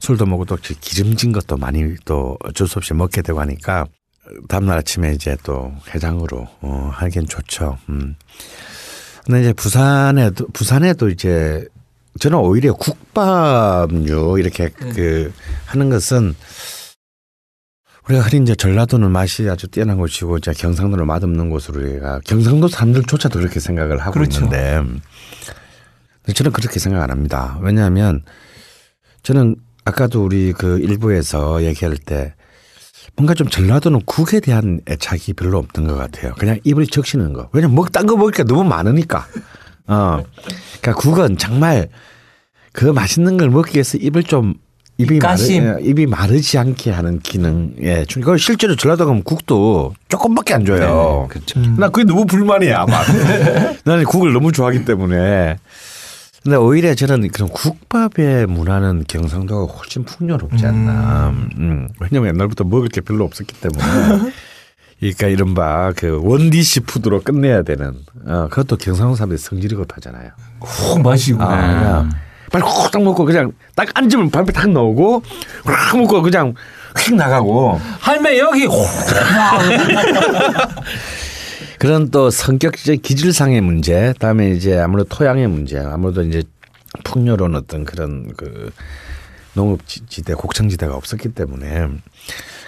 [0.00, 3.86] 술도 먹고 또 기름진 것도 많이 또 어쩔 수 없이 먹게 되고 하니까
[4.46, 7.78] 다음날 아침에 이제 또 해장으로 어, 하기엔 좋죠.
[7.88, 8.14] 음.
[9.24, 11.66] 근데 이제 부산에도 부산에도 이제
[12.20, 15.32] 저는 오히려 국밥류 이렇게 그
[15.66, 16.34] 하는 것은
[18.06, 23.38] 우리가 흔히 이제 전라도는 맛이 아주 뛰어난 곳이고 이제 경상도는 맛없는 곳으로 우리가 경상도 사람들조차도
[23.38, 24.44] 그렇게 생각을 하고 그렇죠.
[24.44, 24.82] 있는데
[26.34, 27.58] 저는 그렇게 생각 안 합니다.
[27.62, 28.22] 왜냐하면
[29.22, 29.56] 저는
[29.86, 32.34] 아까도 우리 그 일부에서 얘기할 때
[33.16, 36.34] 뭔가 좀 전라도는 국에 대한 애착이 별로 없는 것 같아요.
[36.38, 37.48] 그냥 입을 적시는 거.
[37.52, 39.26] 왜냐면 먹, 딴거 먹으니까 너무 많으니까.
[39.86, 40.22] 어.
[40.80, 41.88] 그러니까 국은 정말
[42.72, 44.54] 그 맛있는 걸 먹기 위해서 입을 좀
[44.98, 45.64] 입이 마르, 입가심.
[45.64, 48.22] 예, 입이 마르지 않게 하는 기능에 준.
[48.22, 51.26] 그 실제로 전라도 가면 국도 조금밖에 안 줘요.
[51.28, 51.60] 그렇죠.
[51.76, 52.80] 나 그게 너무 불만이야.
[52.80, 53.00] 아마.
[53.84, 55.56] 나는 국을 너무 좋아하기 때문에.
[56.44, 61.30] 근데 오히려 저는 그런 국밥의 문화는 경상도가 훨씬 풍요롭지 않나.
[61.58, 61.88] 음.
[61.98, 64.32] 왜냐면 옛날부터 먹을 게 별로 없었기 때문에.
[65.00, 67.94] 그러니까 이른바 그 원디시 푸드로 끝내야 되는.
[68.26, 70.32] 어, 그것도 경상도 사람들이 성질이 급하잖아요.
[70.60, 71.42] 훅 마시고.
[71.42, 72.10] 아, 그냥
[72.52, 75.22] 빨리 훅딱 먹고 그냥 딱 앉으면 밥에 딱 넣고
[75.64, 76.52] 확 먹고 그냥
[76.98, 78.74] 휙 나가고 할매 여기 훅.
[81.84, 86.42] 그런 또 성격적 기질상의 문제, 다음에 이제 아무래도 토양의 문제, 아무래도 이제
[87.04, 88.70] 풍요로운 어떤 그런 그
[89.52, 91.88] 농업지대, 곡창지대가 없었기 때문에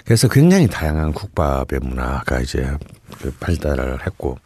[0.05, 2.77] 그래서 굉장히 다양한 국밥의 문화가 이제
[3.19, 4.37] 그 발달을 했고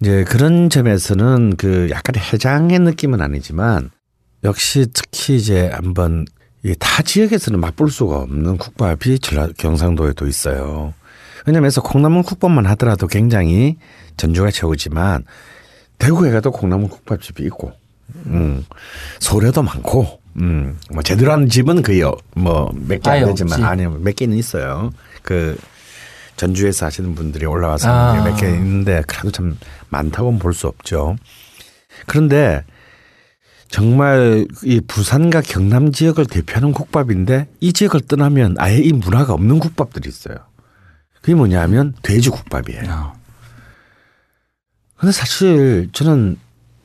[0.00, 3.90] 이제 그런 점에서는 그 약간 해장의 느낌은 아니지만
[4.44, 6.26] 역시 특히 이제 한번
[6.62, 10.94] 이 타 지역에서는 맛볼 수가 없는 국밥이 전라 경상도에도 있어요.
[11.44, 13.76] 왜냐면 그래서 콩나물 국밥만 하더라도 굉장히
[14.16, 15.24] 전주가 최고지만
[15.98, 17.72] 대구에 가도 콩나물 국밥집이 있고,
[18.26, 18.64] 음,
[19.18, 22.02] 소래도 많고, 음, 뭐 제대로 하는 집은 거의
[22.34, 23.64] 뭐몇 개 안 되지만 없지.
[23.64, 24.90] 아니요 몇 개는 있어요.
[25.22, 25.58] 그
[26.36, 28.10] 전주에서 하시는 분들이 올라와서 아.
[28.12, 29.56] 하는 게몇개 있는데 그래도 참
[29.88, 31.16] 많다고는 볼 수 없죠.
[32.06, 32.62] 그런데
[33.70, 40.08] 정말 이 부산과 경남 지역을 대표하는 국밥인데 이 지역을 떠나면 아예 이 문화가 없는 국밥들이
[40.08, 40.36] 있어요.
[41.26, 42.84] 그게 뭐냐면 돼지국밥이에요.
[42.84, 43.12] 야,
[44.96, 46.38] 근데 사실 저는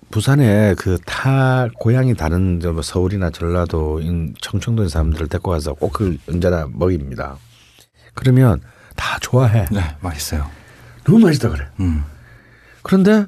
[0.09, 6.17] 부산에 그 타 고향이 다른 저뭐 서울이나 전라도 인 청청도 사람들을 데리고 가서 꼭 그걸
[6.27, 7.37] 언제나 먹입니다.
[8.15, 8.61] 그러면
[8.95, 9.67] 다 좋아해.
[9.71, 10.49] 네, 맛있어요.
[11.03, 11.67] 너무 맛있다 그래.
[11.79, 12.03] 음.
[12.81, 13.27] 그런데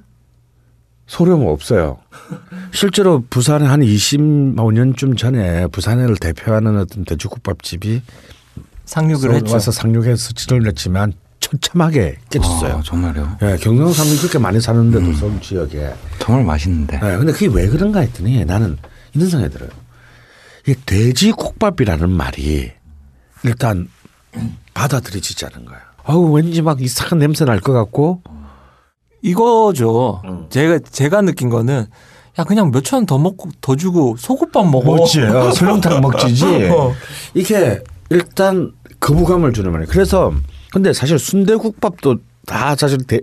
[1.06, 2.00] 소름 없어요.
[2.74, 8.02] 실제로 부산에 한 25년쯤 전에 부산을 대표하는 어떤 돼지국밥집이
[8.98, 9.54] 상륙을 했죠.
[9.54, 12.76] 와서 상륙해서 진을 냈지만 처참하게 깨졌어요.
[12.78, 13.38] 아, 정말요.
[13.42, 15.94] 예, 경상 사람들이 그렇게 많이 사는데도 서울 지역에.
[16.20, 16.98] 정말 맛있는데.
[16.98, 18.78] 예, 근데 그게 왜 그런가 했더니 나는
[19.14, 19.70] 이런 생각이 들어요.
[20.68, 22.72] 이 돼지국밥이라는 말이
[23.44, 23.90] 일단
[24.76, 25.80] 받아들여지지 않은 거야.
[26.06, 28.22] 아우 왠지 막 이상한 냄새 날 것 같고
[29.22, 30.22] 이거죠.
[30.26, 30.46] 음.
[30.50, 31.88] 제가 제가 느낀 거는
[32.40, 34.96] 야 그냥 몇 천 원 더 먹고 더 주고 소국밥 먹어.
[34.96, 35.22] 먹지.
[35.22, 36.70] 어, 설렁탕 먹지지.
[36.72, 36.94] 어.
[37.34, 37.82] 이게
[38.14, 39.90] 일단 거부감을 주는 말이에요.
[39.92, 40.34] 그래서
[40.72, 43.20] 근데 사실 순대국밥도 다 사실 돼,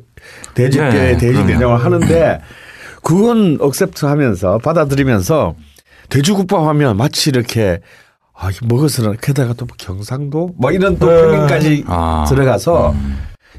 [0.55, 1.44] 돼지뼈에 네, 돼지.
[1.44, 2.40] 내장을 하는데
[3.03, 5.55] 그건 accept 하면서 받아들이면서
[6.09, 7.81] 돼지국밥 하면 마치 이렇게
[8.35, 12.24] 아, 먹어서는 게다가 또 뭐 경상도 뭐 이런 또 표현까지 아.
[12.29, 12.94] 들어가서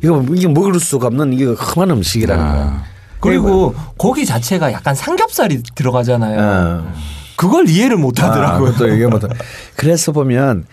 [0.04, 2.44] 이거 이게 먹을 수가 없는 이게 험한 음식이라는.
[2.44, 2.84] 아,
[3.20, 6.40] 그리고 고기 자체가 약간 삼겹살이 들어가잖아요.
[6.40, 6.94] 어.
[7.36, 8.70] 그걸 이해를 못 하더라고요.
[8.70, 9.20] 아, 그것도 이게 뭐
[9.76, 10.66] 그래서 보면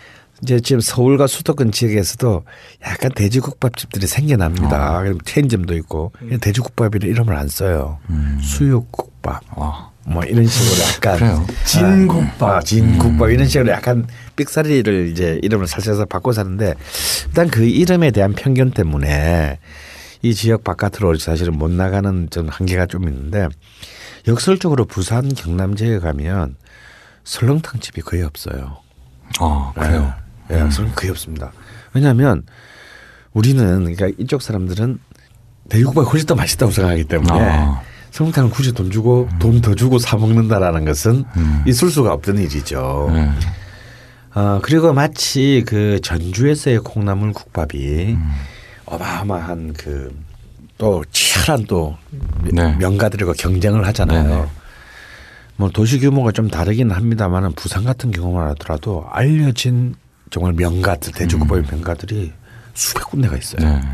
[0.43, 2.45] 이제 지금 서울과 수도권 지역에서도
[2.87, 5.03] 약간 돼지국밥 집들이 생겨납니다.
[5.03, 7.99] 그럼 체인점도 있고 돼지국밥이라 이름을 안 써요.
[8.41, 9.91] 수육국밥 와.
[10.07, 11.47] 뭐 이런 식으로 약간 그래요.
[11.67, 12.43] 진국밥.
[12.43, 16.75] 아, 진국밥 이런 식으로 약간 삑사리를 이제 이름을 살짝 바꿔 사는데
[17.27, 19.59] 일단 그 이름에 대한 편견 때문에
[20.23, 23.49] 이 지역 바깥으로 사실은 못 나가는 좀 한계가 좀 있는데
[24.27, 26.57] 역설적으로 부산 경남 지역에 가면
[27.25, 28.79] 설렁탕 집이 거의 없어요.
[29.41, 30.15] 아, 그래요.
[30.51, 31.53] 예, 예, 설렁 거의 없습니다.
[31.93, 32.45] 왜냐하면
[33.33, 34.99] 우리는 그러니까 이쪽 사람들은
[35.69, 37.83] 돼지국밥이 훨씬 더 맛있다고 생각하기 때문에 아.
[38.11, 41.25] 설렁탕을 굳이 돈 주고 돈더 주고 사 먹는다라는 것은
[41.67, 43.11] 있을 수가 없던 일이죠.
[43.13, 43.31] 네.
[44.35, 48.31] 어, 그리고 마치 그 전주에서의 콩나물 국밥이 음.
[48.87, 50.29] 어마어마한 그
[50.79, 51.97] 또 치열한 또
[52.53, 52.75] 네.
[52.77, 54.23] 명가들과 경쟁을 하잖아요.
[54.23, 54.47] 네네.
[55.57, 59.97] 뭐 도시 규모가 좀 다르긴 합니다만은 부산 같은 경우만 하더라도 알려진
[60.31, 62.33] 정말 명가들 돼지국밥의 명가들이
[62.75, 63.67] 수백 군데가 있어요.
[63.67, 63.81] 음.
[63.81, 63.89] 네.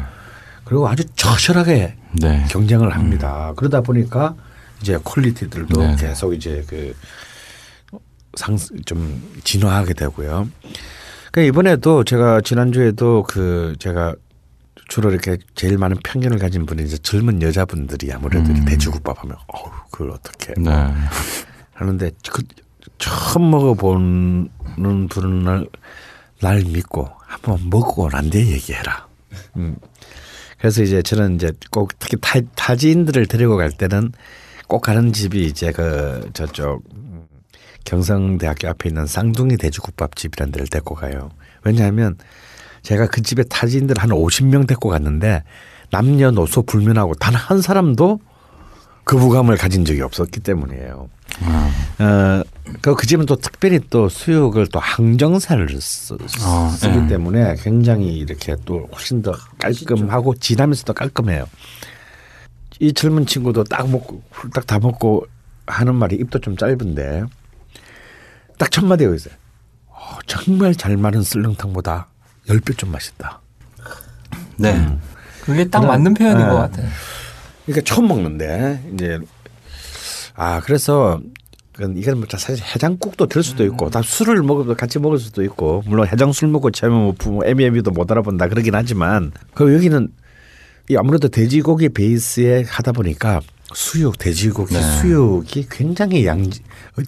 [0.65, 2.45] 그리고 아주 처절하게 네.
[2.51, 3.53] 경쟁을 합니다.
[3.57, 4.35] 그러다 보니까
[4.81, 5.97] 이제 퀄리티들도 네.
[5.97, 6.95] 계속 이제 그
[8.37, 10.49] 상 좀 진화하게 되고요.
[11.31, 14.15] 그러니까 이번에도 제가 지난주에도 그 제가
[14.89, 18.65] 주로 이렇게 제일 많은 편견을 가진 분이 이제 젊은 여자분들이 아무래도 음.
[18.65, 20.71] 돼지국밥 하면 어우 그걸 어떻게 네.
[21.75, 22.43] 하는데 그
[22.99, 24.49] 처음 먹어보는
[25.09, 25.67] 분은
[26.41, 29.07] 날, 날 믿고 한번 먹고 난 뒤에 얘기해라.
[29.57, 29.77] 음.
[30.59, 34.13] 그래서 이제 저는 이제 꼭 특히 타, 타지인들을 데리고 갈 때는
[34.67, 37.27] 꼭 가는 집이 이제 그 저쪽 음,
[37.85, 41.31] 경성대학교 앞에 있는 쌍둥이 돼지국밥집이라는 데를 데리고 가요.
[41.65, 42.17] 왜냐하면
[42.83, 45.43] 제가 그 집에 타지인들 한 50명 데리고 갔는데
[45.91, 48.21] 남녀노소 불문하고 단 한 사람도
[49.05, 51.09] 거부감을 가진 적이 없었기 때문이에요.
[51.99, 52.43] 어,
[52.81, 57.09] 그, 그 집은 또 특별히 또 수육을 또 항정살을 쓰, 아, 기 네.
[57.09, 61.47] 때문에 굉장히 이렇게 또 훨씬 더 깔끔하고 진하면서도 깔끔해요.
[62.81, 65.27] 이 젊은 친구도 딱 먹고 훌딱 다 먹고
[65.67, 67.25] 하는 말이 입도 좀 짧은데
[68.59, 69.35] 딱 첫 마디가 있어요.
[69.89, 72.09] 어, 정말 잘 마른 설렁탕보다
[72.49, 73.41] 열 배 좀 맛있다.
[74.57, 74.99] 네.
[75.43, 76.51] 그게 딱 맞는 표현인 네.
[76.51, 76.89] 것 같아요.
[77.67, 79.19] 그러니까 처음 먹는데 이제.
[80.37, 81.21] 아 그래서
[81.79, 86.07] 이건 뭐 사실 해장국도 될 수도 있고 다 술을 먹어도 같이 먹을 수도 있고 물론
[86.07, 90.09] 해장 술 먹고 처음에 뭐 부모 애미애미도 못 알아본다 그러긴 하지만 그 여기는
[90.91, 93.41] 이 아무래도 돼지고기 베이스에 하다 보니까
[93.73, 96.49] 수육 돼지고기 수육이 굉장히 양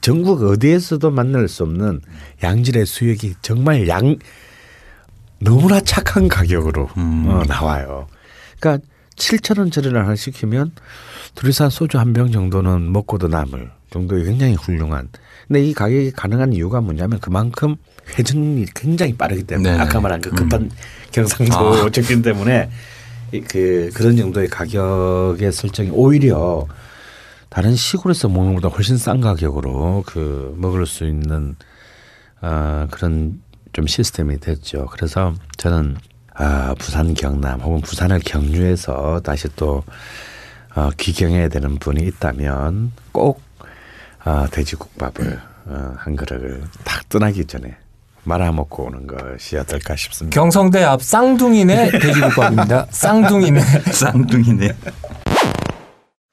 [0.01, 2.01] 전국 어디에서도 만날 수 없는
[2.43, 4.17] 양질의 수육이 정말 양
[5.39, 8.07] 너무나 착한 가격으로 어, 나와요.
[8.59, 8.85] 그러니까
[9.17, 10.73] 7천 원짜리를 하나 시키면
[11.35, 15.09] 둘이서 한 소주 한 병 정도는 먹고도 남을 정도의 굉장히 훌륭한.
[15.47, 17.77] 근데 이 가격이 가능한 이유가 뭐냐면 그만큼
[18.19, 19.83] 회전이 굉장히 빠르기 때문에 네네.
[19.83, 20.71] 아까 말한 그 급한
[21.13, 22.71] 경상도 접근 때문에
[23.33, 26.67] 이그 그런 정도의 가격의 설정이 오히려
[27.49, 31.57] 다른 시골에서 먹는 것보다 훨씬 싼 가격으로 그 먹을 수 있는
[32.43, 33.41] 어, 그런
[33.73, 34.87] 좀 시스템이 됐죠.
[34.93, 35.97] 그래서 저는
[36.39, 39.83] 아, 부산 경남 혹은 부산을 경유해서 다시 또
[40.75, 43.41] 어, 귀경해야 되는 분이 있다면 꼭
[44.25, 47.77] 어, 돼지국밥을 어, 한 그릇을 딱 떠나기 전에
[48.25, 50.35] 말아먹고 오는 것이 어떨까 싶습니다.
[50.39, 52.87] 경성대 앞 쌍둥이네 돼지국밥입니다.
[52.91, 53.61] 쌍둥이네.
[53.93, 54.77] 쌍둥이네.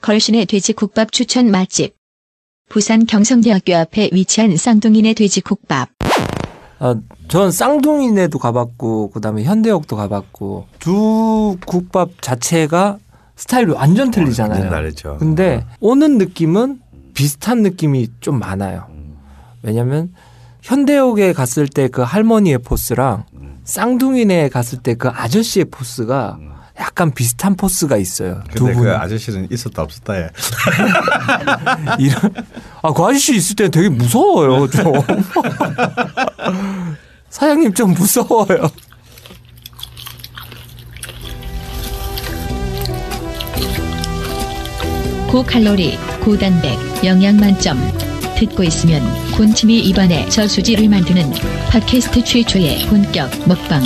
[0.01, 1.95] 걸신의 돼지국밥 추천 맛집.
[2.67, 5.89] 부산 경성대학교 앞에 위치한 쌍둥이네 돼지국밥.
[6.83, 6.95] 아,
[7.29, 12.97] 전 쌍둥이네도 가봤고 그다음에 현대역도 가봤고 두 국밥 자체가
[13.37, 14.69] 스타일이 완전 틀리잖아요.
[14.69, 15.15] 다르죠.
[15.17, 16.81] 근데 오는 느낌은
[17.13, 18.87] 비슷한 느낌이 좀 많아요.
[19.61, 20.11] 왜냐면
[20.61, 23.23] 현대역에 갔을 때 그 할머니의 포스랑
[23.63, 26.37] 쌍둥이네 갔을 때 그 아저씨의 포스가
[26.79, 28.41] 약간 비슷한 포스가 있어요.
[28.55, 28.83] 두 근데 분.
[28.83, 30.27] 그 아저씨는 있었다 없었다 해.
[31.99, 32.33] 이런
[32.81, 34.91] 아그 아저씨 있을 때는 되게 무서워요 좀
[37.29, 38.69] 사장님 좀 무서워요
[45.31, 47.77] 고칼로리, 고단백, 영양 만점.
[48.37, 51.31] 듣고 있으면 군침이 입안에 저수지를 만드는
[51.71, 53.81] 팟캐스트 최초의 본격 먹방.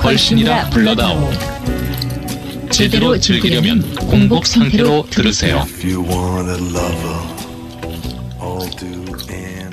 [0.00, 1.30] 걸신이라 불러다오.
[2.70, 5.64] 제대로 즐기려면 공복 상태로 들으세요.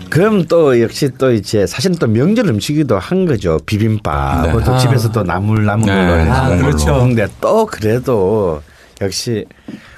[0.09, 3.59] 그럼 또 역시 또 이제 사실은 또 명절 음식이기도 한 거죠.
[3.65, 4.47] 비빔밥.
[4.47, 4.63] 네.
[4.63, 4.77] 또 아.
[4.77, 6.21] 집에서 또 나물 걸로 네.
[6.21, 6.61] 해서 아, 걸로.
[6.61, 6.99] 그렇죠.
[6.99, 8.61] 근데 또 그래도
[9.01, 9.45] 역시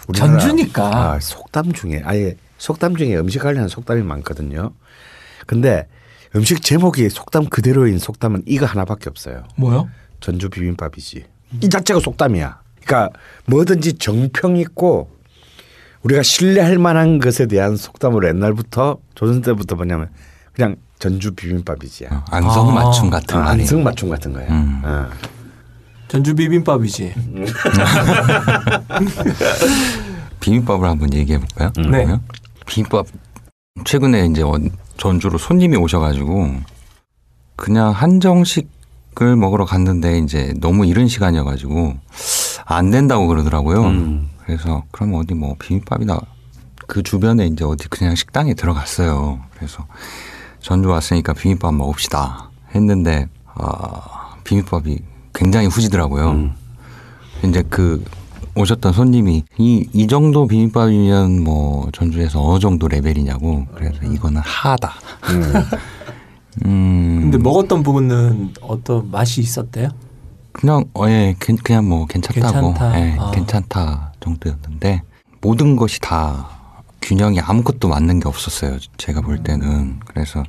[0.07, 0.83] 우리나라 전주니까.
[0.83, 4.71] 아, 속담 중에 아예 속담 중에 음식 관련한 속담이 많거든요.
[5.45, 5.87] 근데
[6.35, 9.43] 음식 제목이 속담 그대로인 속담은 이거 하나밖에 없어요.
[9.55, 9.87] 뭐요?
[10.19, 11.25] 전주 비빔밥이지.
[11.61, 12.66] 이 자체가 속담이야.
[12.87, 13.09] 그러니까
[13.45, 15.09] 뭐든지 정평 있고
[16.03, 20.09] 우리가 신뢰할 만한 것에 대한 속담으로 옛날부터 조선 때부터 뭐냐면
[20.53, 22.07] 그냥 전주 비빔밥이지.
[22.09, 23.61] 어, 안성 맞춤 같은 아, 말이에요.
[23.63, 24.47] 안성 맞춤 같은 거야.
[24.49, 24.81] 음.
[24.83, 25.07] 어.
[26.07, 27.13] 전주 비빔밥이지
[30.39, 31.71] 비빔밥을 한번 얘기해 볼까요?
[31.79, 31.91] 음.
[31.91, 32.07] 네.
[32.65, 33.05] 비빔밥
[33.83, 36.55] 최근에 이제 원- 전주로 손님이 오셔가지고
[37.57, 41.97] 그냥 한정식을 먹으러 갔는데 이제 너무 이른 시간이어가지고
[42.67, 43.81] 안 된다고 그러더라고요.
[43.85, 44.29] 음.
[44.45, 46.19] 그래서 그럼 어디 뭐 비빔밥이나
[46.85, 49.39] 그 주변에 이제 어디 그냥 식당에 들어갔어요.
[49.55, 49.85] 그래서
[50.59, 54.99] 전주 왔으니까 비빔밥 먹읍시다 했는데 아 비빔밥이
[55.33, 56.31] 굉장히 후지더라고요.
[56.31, 56.53] 음.
[57.45, 58.03] 이제 그
[58.55, 64.93] 오셨던 손님이 이, 이 정도 비빔밥이면 뭐 전주에서 어느 정도 레벨이냐고 그래서 이거는 하다.
[65.29, 65.53] 음.
[67.21, 69.89] 근데 먹었던 부분은 어떤 맛이 있었대요?
[70.59, 72.73] 그냥 어 예 그냥 뭐 괜찮다고.
[72.73, 72.99] 괜찮다.
[72.99, 73.31] 예, 아.
[73.31, 75.01] 괜찮다 정도였는데
[75.41, 76.49] 모든 것이 다
[77.01, 79.99] 균형이 아무것도 맞는 게 없었어요 제가 볼 때는.
[80.05, 80.43] 그래서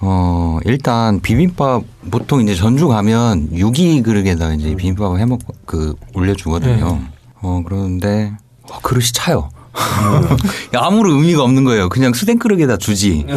[0.00, 6.92] 어 일단 비빔밥 보통 이제 전주 가면 유기 그릇에다 이제 비빔밥을 해먹 그 올려주거든요.
[6.96, 7.00] 네.
[7.40, 8.32] 어 그러는데
[8.70, 9.48] 어, 그릇이 차요.
[10.76, 11.88] 아무런 의미가 없는 거예요.
[11.88, 13.24] 그냥 수댕 그릇에다 주지.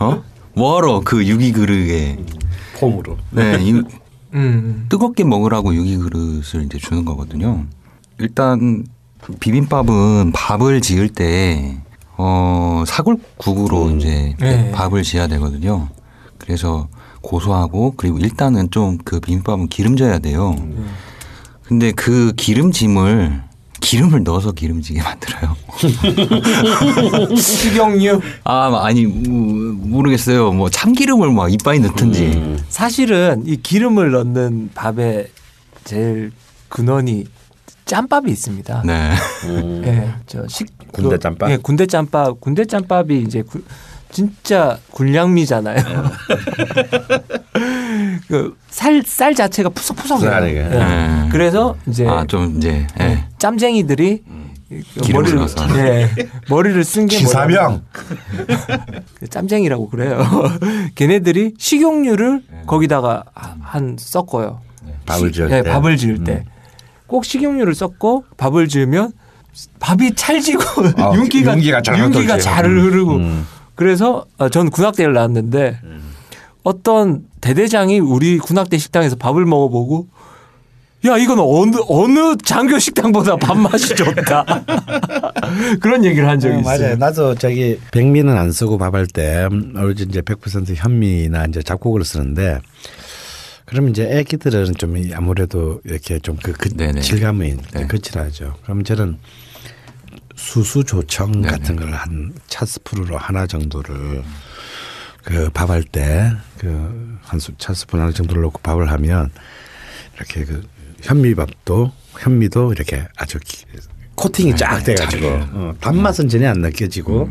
[0.00, 0.22] 어?
[0.54, 2.16] 뭐하러 그 유기 그릇에
[2.78, 3.16] 폼으로.
[3.30, 3.82] 네, 이,
[4.34, 4.86] 음.
[4.88, 7.64] 뜨겁게 먹으라고 유기 그릇을 이제 주는 거거든요.
[8.18, 8.84] 일단
[9.40, 11.78] 비빔밥은 밥을 지을 때
[12.16, 14.70] 어, 사골국으로 이제 네.
[14.72, 15.88] 밥을 지어야 되거든요.
[16.38, 16.88] 그래서
[17.22, 20.54] 고소하고 그리고 일단은 좀 그 비빔밥은 기름져야 돼요.
[21.62, 23.42] 근데 그 기름짐을
[23.86, 25.56] 기름을 넣어서 기름지게 만들어요.
[27.36, 30.50] 식용유 아 아니 뭐, 모르겠어요.
[30.52, 32.56] 뭐 참기름을 막 이빠이 넣든지.
[32.68, 35.28] 사실은 이 기름을 넣는 밥에
[35.84, 36.32] 제일
[36.68, 37.26] 근원이
[37.84, 38.82] 짬밥이 있습니다.
[38.84, 39.12] 네.
[39.84, 41.48] 예, 저 식, 군대 그, 짬밥?
[41.50, 42.40] 예, 군대 짬밥.
[42.40, 43.62] 군대 짬밥이 이제 구-
[44.10, 45.76] 진짜 군량미잖아요.
[48.28, 50.48] 그 살, 쌀 자체가 푸석푸석해요.
[50.56, 50.62] 예.
[50.68, 51.28] 네.
[51.30, 53.24] 그래서 이제 아 좀 이제 예.
[53.38, 54.22] 짬쟁이들이
[55.12, 55.78] 머리를 넣어서.
[55.78, 56.10] 예,
[56.50, 57.82] 머리를 쓴 게 기사병.
[59.30, 60.24] 짬쟁이라고 그래요.
[60.94, 64.60] 걔네들이 식용유를 거기다가 한 섞어요.
[65.06, 65.70] 밥을 지을 예, 때.
[65.70, 66.44] 밥을 지을 때.
[67.06, 69.12] 꼭 식용유를 섞고 밥을 지으면
[69.78, 70.62] 밥이 찰지고
[70.96, 72.38] 아, 윤기가 윤기가 잘 윤기가.
[72.38, 72.80] 잘 음.
[72.80, 73.46] 흐르고 음.
[73.76, 75.78] 그래서 어, 전 군악대를 나왔는데
[76.66, 80.08] 어떤 대대장이 우리 군악대 식당에서 밥을 먹어보고
[81.06, 84.44] 야 이건 어느 어느 장교 식당보다 밥맛이 좋다
[85.78, 86.78] 그런 얘기를 한 적이 어, 있어요.
[86.80, 86.96] 맞아요.
[86.96, 92.58] 나도 저기 백미는 안 쓰고 밥할 때 오로지 이제 100% 현미나 이제 잡곡을 쓰는데
[93.64, 97.00] 그럼 이제 애기들은 좀 아무래도 이렇게 좀그 네네.
[97.00, 97.86] 질감이 네.
[97.86, 98.54] 거칠하죠.
[98.64, 99.18] 그럼 저는
[100.34, 101.46] 수수 조청 네네.
[101.46, 104.24] 같은 걸 한 차스프루로 하나 정도를
[105.26, 109.30] 그 밥할 때 그한 차 스푼 하나 정도를 넣고 밥을 하면
[110.14, 110.62] 이렇게 그
[111.02, 113.66] 현미밥도 현미도 이렇게 아주 기-
[114.14, 117.28] 코팅이 네, 쫙 네, 돼가지고 잘 어, 단맛은 전혀 안 느껴지고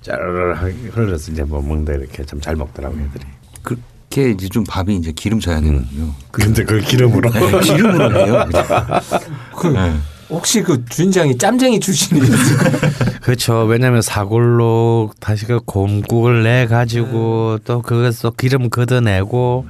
[0.00, 0.54] 짜르르
[0.94, 3.24] 흘러서 이제 뭐 먹는데 이렇게 참 잘 먹더라고 애들이.
[3.62, 6.14] 그렇게 이제 좀 밥이 이제 기름 져야 되거든요.
[6.32, 8.48] 근데 그걸 기름으로 네, 기름으로 해요.
[8.48, 9.52] 그냥.
[9.54, 9.96] 그 네.
[10.28, 12.80] 혹시 그 주인장이 짬쟁이 출신이었어요?
[13.22, 13.64] 그렇죠.
[13.64, 19.66] 왜냐하면 사골로 다시 그 곰국을 내 가지고 또 그것도 기름 걷어내고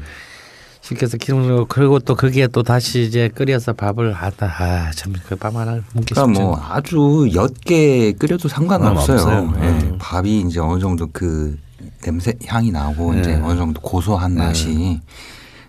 [0.80, 6.14] 시켜서 기름을 그리고 또 거기에 또 다시 이제 끓여서 밥을 하다 아 참그밥 하나 먹기
[6.14, 9.16] 그러니까 쉽지 뭐 아주 옅게 끓여도 상관없어요.
[9.16, 9.54] 없어요.
[9.62, 9.96] 예, 음.
[9.98, 11.58] 밥이 이제 어느 정도 그
[12.02, 13.20] 냄새 향이 나고 네.
[13.20, 14.44] 이제 어느 정도 고소한 네.
[14.44, 15.00] 맛이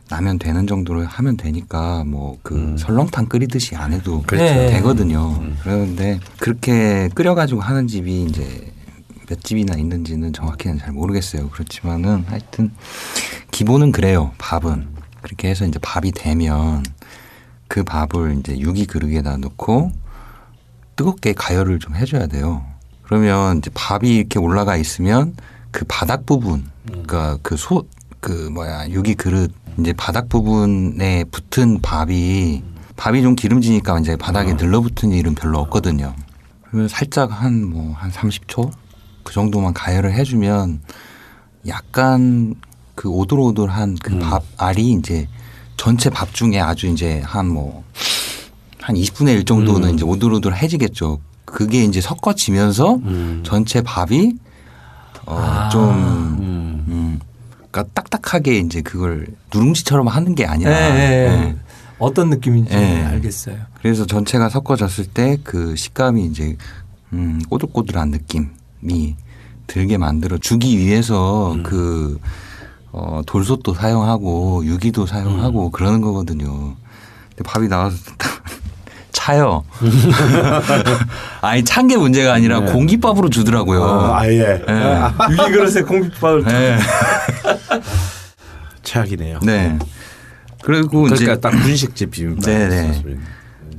[0.09, 4.23] 나면 되는 정도로 하면 되니까 뭐그 설렁탕 끓이듯이 안 해도 음.
[4.23, 4.45] 그렇죠.
[4.45, 4.67] 네.
[4.71, 5.43] 되거든요.
[5.61, 8.71] 그런데 그렇게 끓여가지고 하는 집이 이제
[9.27, 11.49] 몇 집이나 있는지는 정확히는 잘 모르겠어요.
[11.49, 12.71] 그렇지만은 하여튼
[13.51, 14.31] 기본은 그래요.
[14.37, 14.87] 밥은
[15.21, 16.85] 그렇게 해서 이제 밥이 되면
[17.67, 19.91] 그 밥을 이제 유기 그릇에다 넣고
[20.95, 22.65] 뜨겁게 가열을 좀 해줘야 돼요.
[23.03, 25.35] 그러면 이제 밥이 이렇게 올라가 있으면
[25.71, 27.85] 그 바닥 부분, 그러니까 그 소,
[28.19, 32.63] 그 뭐야 유기 그릇 이제 바닥 부분에 붙은 밥이
[32.95, 36.15] 밥이 좀 기름지니까 이제 바닥에 늘러붙은 일은 별로 없거든요.
[36.63, 38.71] 그러면 살짝 한 뭐한 30초
[39.23, 40.81] 그 정도만 가열을 해주면
[41.67, 42.55] 약간
[42.95, 45.27] 그 오돌오돌한 그밥 알이 이제
[45.77, 47.83] 전체 밥 중에 아주 이제 한 뭐한
[48.89, 51.19] 20분의 1 정도는 이제 오돌오돌해지겠죠.
[51.45, 53.43] 그게 이제 섞어지면서 음.
[53.45, 54.33] 전체 밥이
[55.25, 55.69] 어 아.
[55.69, 56.37] 좀 음.
[56.39, 56.56] 음,
[57.77, 61.55] 그러니까 딱딱하게 이제 그걸 누룽지처럼 하는 게 아니라 네.
[61.99, 63.03] 어떤 느낌인지 네.
[63.03, 63.57] 알겠어요.
[63.81, 66.57] 그래서 전체가 섞어졌을 때 그 식감이 이제
[67.13, 69.15] 음, 꼬들꼬들한 느낌이
[69.67, 71.63] 들게 만들어 주기 위해서 음.
[71.63, 72.19] 그
[72.91, 75.07] 어, 돌솥도 사용하고 유기도 음.
[75.07, 76.75] 사용하고 그러는 거거든요.
[77.29, 78.43] 근데 밥이 나와서 딱
[79.21, 79.63] 차요.
[81.41, 82.71] 아니 찬 게 문제가 아니라 네.
[82.71, 84.13] 공깃밥으로 주더라고요.
[84.13, 85.01] 아예 네.
[85.31, 86.77] 유기 그릇에 공깃밥을 네.
[88.83, 89.39] 최악이네요.
[89.41, 89.79] 네.
[90.63, 92.43] 그리고 그러니까 이제 딱 분식집 비빔밥.
[92.45, 93.01] 네네.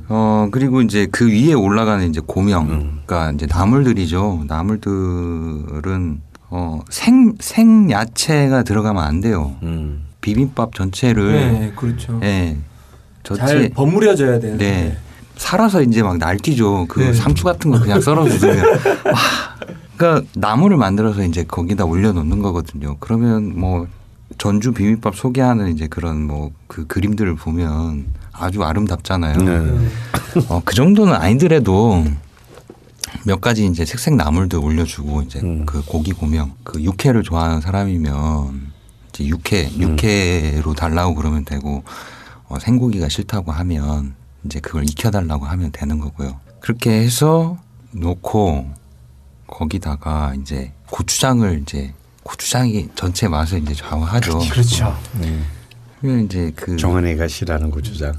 [0.09, 3.01] 어 그리고 이제 그 위에 올라가는 이제 고명, 음.
[3.05, 4.43] 그러니까 이제 나물들이죠.
[4.47, 9.55] 나물들은 어생 생야채가 들어가면 안 돼요.
[9.63, 10.03] 음.
[10.21, 12.19] 비빔밥 전체를 네, 그렇죠.
[12.23, 12.57] 예
[13.23, 14.65] 전체 잘 버무려져야 되는데.
[14.71, 14.97] 네
[15.39, 16.85] 살아서 이제 막 날뛰죠.
[16.89, 17.13] 그 네.
[17.13, 18.57] 상추 같은 거 그냥 썰어 주면
[19.07, 19.19] 와.
[19.97, 22.97] 그러니까 나물을 만들어서 이제 거기다 올려놓는 거거든요.
[22.99, 23.87] 그러면 뭐
[24.37, 29.37] 전주 비빔밥 소개하는 이제 그런 뭐 그 그림들을 보면 아주 아름답잖아요.
[29.37, 29.87] 네.
[30.49, 32.05] 어, 그 정도는 아니더라도
[33.25, 35.65] 몇 가지 이제 색색 나물도 올려주고 이제 음.
[35.65, 38.71] 그 고기 고명 그 육회를 좋아하는 사람이면
[39.09, 39.81] 이제 육회 음.
[39.81, 41.83] 육회로 달라고 그러면 되고
[42.47, 44.13] 어, 생고기가 싫다고 하면
[44.45, 46.39] 이제 그걸 익혀달라고 하면 되는 거고요.
[46.59, 47.57] 그렇게 해서
[47.91, 48.69] 놓고
[49.47, 54.39] 거기다가 이제 고추장을 이제 고추장이 전체 맛을 이제 좌우하죠.
[54.51, 54.95] 그렇죠.
[56.01, 58.13] 그러면 이제 그 정은이가 싫어하는 고추장.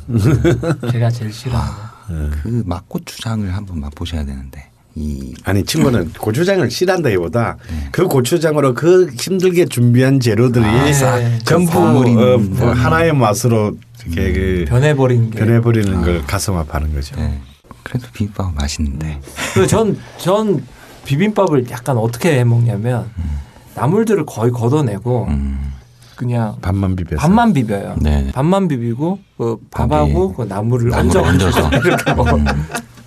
[0.91, 2.31] 제가 제일 싫어하는.
[2.43, 7.57] 그 맛고추장을 한번 맛보셔야 되는데 이 아니 친구는 고추장을 싫어한다기보다
[7.93, 11.39] 그 고추장으로 그 힘들게 준비한 재료들이 아, 싹 네.
[11.45, 12.37] 전부 버무린 어, 네.
[12.37, 15.39] 뭐 하나의 맛으로 이렇게 그 변해버린 게.
[15.39, 17.17] 변해버리는 걸 가슴 아파하는 거죠.
[17.17, 17.41] 네.
[17.83, 19.21] 그래도 비빔밥은 맛있는데
[19.55, 20.65] 그 전, 전
[21.05, 23.11] 비빔밥을 약간 어떻게 해 먹냐면
[23.75, 25.73] 나물들을 거의 걷어내고 음,
[26.17, 27.21] 그냥 밥만 비벼서.
[27.21, 27.97] 밥만 비벼요.
[28.01, 28.31] 네.
[28.33, 32.37] 밥만 비비고 그 밥하고 그 나물을 얹어 얹어서 이렇게 먹어.
[32.37, 32.45] 음,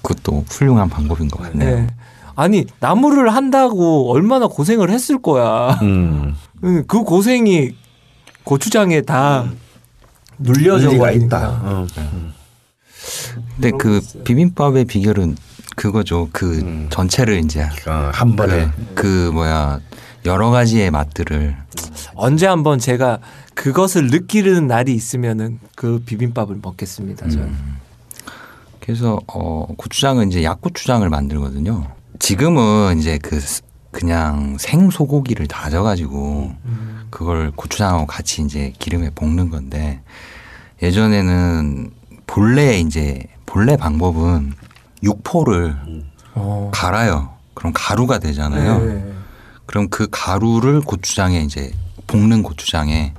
[0.02, 1.76] 그것도 훌륭한 방법인 것 같네요.
[1.82, 1.88] 네.
[2.36, 5.78] 아니 나물을 한다고 얼마나 고생을 했을 거야.
[5.84, 6.36] 음.
[6.88, 7.76] 그 고생이
[8.44, 9.46] 고추장에 다
[10.44, 11.26] 눌려져 일리가 버리니까.
[11.38, 11.50] 있다.
[11.64, 11.88] 어.
[13.56, 14.24] 근데 그런 그거 있어요.
[14.24, 15.36] 비빔밥의 비결은
[15.76, 16.30] 그거죠.
[16.32, 16.88] 그 음.
[16.90, 19.80] 전체를 이제 어, 한 번에 그래, 그 뭐야
[20.26, 21.56] 여러 가지의 맛들을
[22.16, 23.20] 언제 한번 제가
[23.56, 27.28] 그것을 느끼는 날이 있으면은 그 비빔밥을 먹겠습니다.
[27.30, 27.46] 저는.
[27.48, 27.78] 음.
[28.80, 31.88] 그래서 어 고추장은 이제 약고추장을 만들거든요.
[32.20, 37.02] 지금은 이제 그 스- 그냥 생 소고기를 다져가지고 음.
[37.10, 40.02] 그걸 고추장하고 같이 이제 기름에 볶는 건데
[40.84, 41.92] 예전에는
[42.28, 44.54] 본래 이제 본래 방법은
[45.02, 45.78] 육포를
[46.36, 46.72] 어.
[46.74, 47.30] 갈아요.
[47.54, 48.80] 그럼 가루가 되잖아요.
[48.80, 49.14] 네.
[49.66, 51.72] 그럼 그 가루를 고추장에 이제
[52.08, 53.14] 볶는 고추장에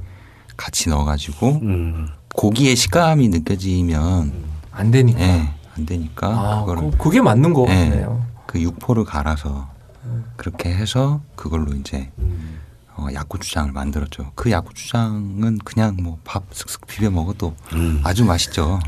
[0.58, 2.08] 같이 넣어가지고 음.
[2.34, 4.32] 고기의 식감이 느껴지면
[4.70, 5.20] 안 되니까.
[5.20, 7.74] 예, 안 되니까 아, 그거를 그, 그게 맞는 거 예.
[7.74, 8.26] 같네요.
[8.46, 9.68] 그 육포를 갈아서
[10.04, 10.24] 음.
[10.36, 12.10] 그렇게 해서 그걸로 이제
[12.96, 14.32] 어, 약고추장을 만들었죠.
[14.34, 18.00] 그 약고추장은 그냥 뭐 밥 슥슥 비벼 먹어도 음.
[18.04, 18.80] 아주 맛있죠.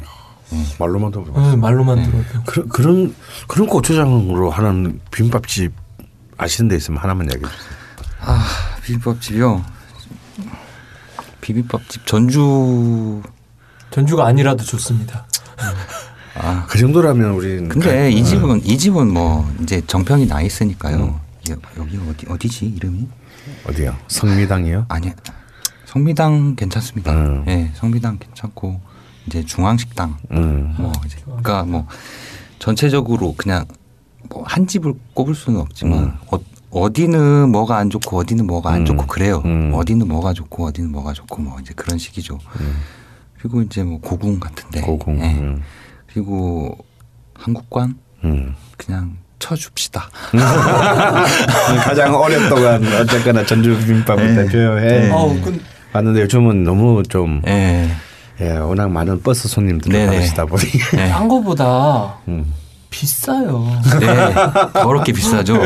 [0.79, 1.53] 말로만 들어봤어.
[1.53, 2.05] 어, 말로만 네.
[2.11, 2.43] 들어도.
[2.45, 3.15] 그런 그런
[3.49, 5.73] 그런 고추장으로 하는 비빔밥집
[6.39, 7.77] 아시는 데 있으면 하나만 얘기해 주세요.
[8.21, 8.47] 아
[8.85, 9.65] 비빔밥집이요.
[11.41, 13.23] 비빔밥집 전주
[13.91, 15.27] 전주가 아니라도 좋습니다.
[16.39, 18.25] 아 그 정도라면 우리는 근데 가- 이 어.
[18.25, 21.19] 집은 이 집은 뭐 이제 정평이 나 있으니까요.
[21.51, 23.09] 여- 여기 어디 어디지 이름이?
[23.69, 23.97] 어디요?
[24.09, 24.87] 성미당이요?
[24.89, 25.13] 아니
[25.87, 27.13] 성미당 괜찮습니다.
[27.13, 27.45] 음.
[27.49, 28.81] 예, 성미당 괜찮고
[29.27, 30.75] 이제 중앙식당 음.
[30.79, 31.87] 뭐 이제 그러니까 뭐
[32.59, 33.65] 전체적으로 그냥
[34.31, 36.13] 뭐 한 집을 꼽을 수는 없지만 음.
[36.33, 36.39] 어,
[36.71, 38.85] 어디는 뭐가 안 좋고 어디는 뭐가 안 음.
[38.87, 39.41] 좋고 그래요.
[39.45, 39.73] 음.
[39.75, 42.39] 어디는 뭐가 좋고 어디는 뭐가 좋고 뭐 이제 그런 식이죠.
[43.39, 44.81] 그리고 이제 뭐 고궁 같은데.
[44.81, 45.21] 고궁.
[45.21, 45.35] 예.
[45.39, 45.63] 음.
[46.09, 46.77] 그리고
[47.35, 48.55] 한국관 음.
[48.77, 49.17] 그냥
[49.47, 50.09] 쳐줍시다.
[51.85, 54.43] 가장 오랫동안 어쨌거나 전주 비빔밥을 네.
[54.45, 55.11] 대표해
[55.93, 57.89] 왔는데 요즘은 너무 좀 예.
[58.41, 60.13] 예, 워낙 많은 버스 손님들을 네네.
[60.13, 60.65] 받으시다 보니
[60.99, 61.09] 예.
[61.09, 62.53] 딴 거보다 음.
[62.91, 63.67] 비싸요.
[64.01, 64.35] 네,
[64.83, 65.61] 더럽게 비싸죠.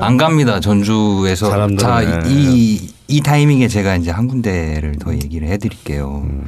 [0.00, 0.60] 안 갑니다.
[0.60, 1.50] 전주에서.
[1.50, 2.20] 사람들은, 자, 네.
[2.26, 6.22] 이, 이 타이밍에 제가 이제 한 군데를 더 얘기를 해드릴게요.
[6.26, 6.46] 음.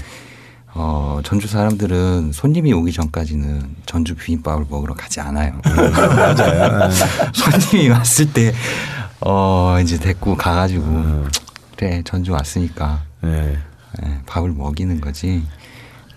[0.78, 5.58] 어, 전주 사람들은 손님이 오기 전까지는 전주 비빔밥을 먹으러 가지 않아요.
[5.64, 6.90] 맞아요.
[7.32, 8.52] 손님이 왔을 때,
[9.20, 11.28] 어, 이제 데리고 가가지고, 음.
[11.76, 13.56] 그래, 전주 왔으니까 예.
[14.04, 15.42] 예, 밥을 먹이는 거지.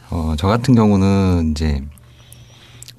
[0.09, 1.81] 어, 저 같은 경우는 이제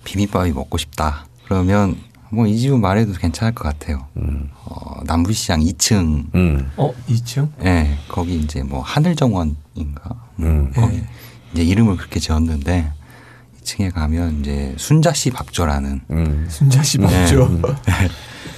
[0.05, 1.27] 비빔밥이 먹고 싶다.
[1.45, 1.97] 그러면
[2.31, 4.07] 뭐 이 집은 말해도 괜찮을 것 같아요.
[4.17, 4.49] 음.
[4.65, 6.71] 어, 남부시장 2층, 음.
[6.79, 7.49] 어, 2층?
[7.65, 10.11] 예, 거기 이제 뭐 하늘정원인가?
[10.39, 10.71] 음.
[10.75, 11.05] 거기 예.
[11.53, 12.93] 이제 이름을 그렇게 지었는데
[13.63, 16.47] 2층에 가면 이제 순자씨 밥조라는 음.
[16.49, 17.61] 순자씨 밥죠.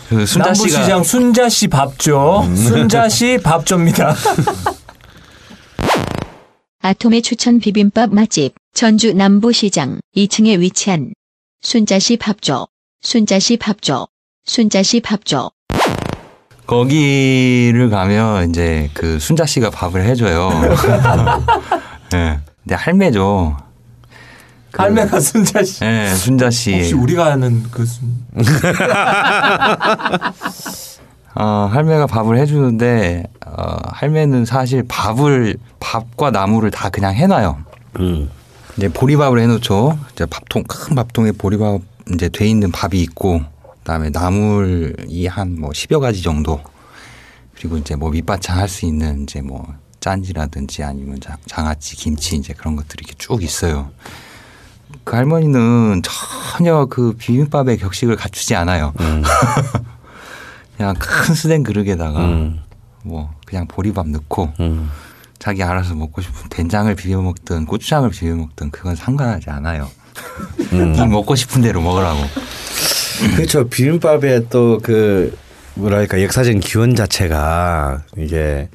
[0.08, 2.48] 그 순자씨가 남부시장 순자씨 밥죠.
[2.54, 4.14] 순자씨 밥조입니다.
[6.82, 11.12] 아톰의 추천 비빔밥 맛집 전주 남부시장 2층에 위치한
[11.60, 12.66] 순자시 밥조
[13.02, 14.08] 순자시 밥조
[14.44, 15.50] 순자시 밥조
[16.66, 20.50] 거기를 가면 이제 그 순자 씨가 밥을 해줘요.
[22.14, 22.40] 예.
[22.40, 23.56] 근 데 할매죠.
[24.70, 25.84] 그- 할매가 순자씨.
[25.84, 26.74] 예, 순자 씨.
[26.74, 28.08] 혹시 우리가 아는 그 순.
[31.34, 37.58] 어, 할매가 밥을 해주는데 어, 할매는 사실 밥을 밥과 나물을 다 그냥 해놔요.
[38.00, 38.30] 음.
[38.76, 39.98] 이제 보리밥을 해놓죠.
[40.12, 41.80] 이제 밥통 큰 밥통에 보리밥
[42.14, 43.42] 이제 돼 있는 밥이 있고
[43.78, 46.60] 그다음에 나물이 한뭐 10여 가지 정도
[47.56, 49.66] 그리고 이제 뭐 밑반찬 할 수 있는 이제 뭐
[50.06, 53.90] 짠지라든지 아니면 장- 장아찌, 김치 이제 그런 것들이 이렇게 쭉 있어요.
[55.04, 58.92] 그 할머니는 전혀 그 비빔밥의 격식을 갖추지 않아요.
[59.00, 59.22] 음.
[60.76, 62.60] 그냥 큰 수댕 그릇에다가 음.
[63.04, 64.90] 뭐 그냥 보리밥 넣고 음.
[65.38, 69.88] 자기 알아서 먹고 싶은 된장을 비벼 먹든 고추장을 비벼 먹든 그건 상관하지 않아요.
[70.72, 70.92] 음.
[70.92, 72.20] 네 먹고 싶은 대로 먹으라고.
[73.36, 73.68] 그렇죠.
[73.68, 75.36] 비빔밥의 또 그
[75.74, 78.68] 뭐랄까 역사적인 기원 자체가 이게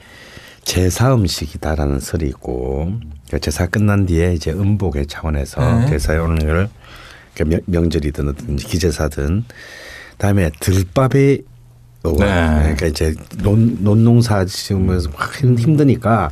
[0.72, 2.92] 제사 음식이다라는 설이 있고
[3.32, 5.86] 그 제사 끝난 뒤에 이제 음복의 차원에서 네.
[5.88, 6.68] 제사에 오는 걸
[7.34, 9.46] 그러니까 명- 명절이든 어떤 기제사든
[10.18, 11.40] 다음에 들밥이
[12.04, 12.26] 오고 네.
[12.60, 16.32] 그러니까 이제 논, 논농사 지으면서 확 힘- 힘드니까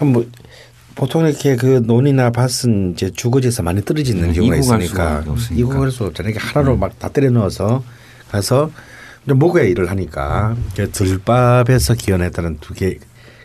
[0.00, 0.24] 뭐
[0.94, 5.24] 보통 이렇게 그 논이나 밭은 이제 주거지에서 많이 떨어지는 네, 경우가 있으니까
[5.68, 6.30] 갈수 없잖아요.
[6.32, 7.84] 이렇게 하나로 막 다 때려 넣어서
[8.30, 8.70] 가서
[9.24, 12.98] 목에 일을 하니까 그 들밥에서 기원했다는 두 개.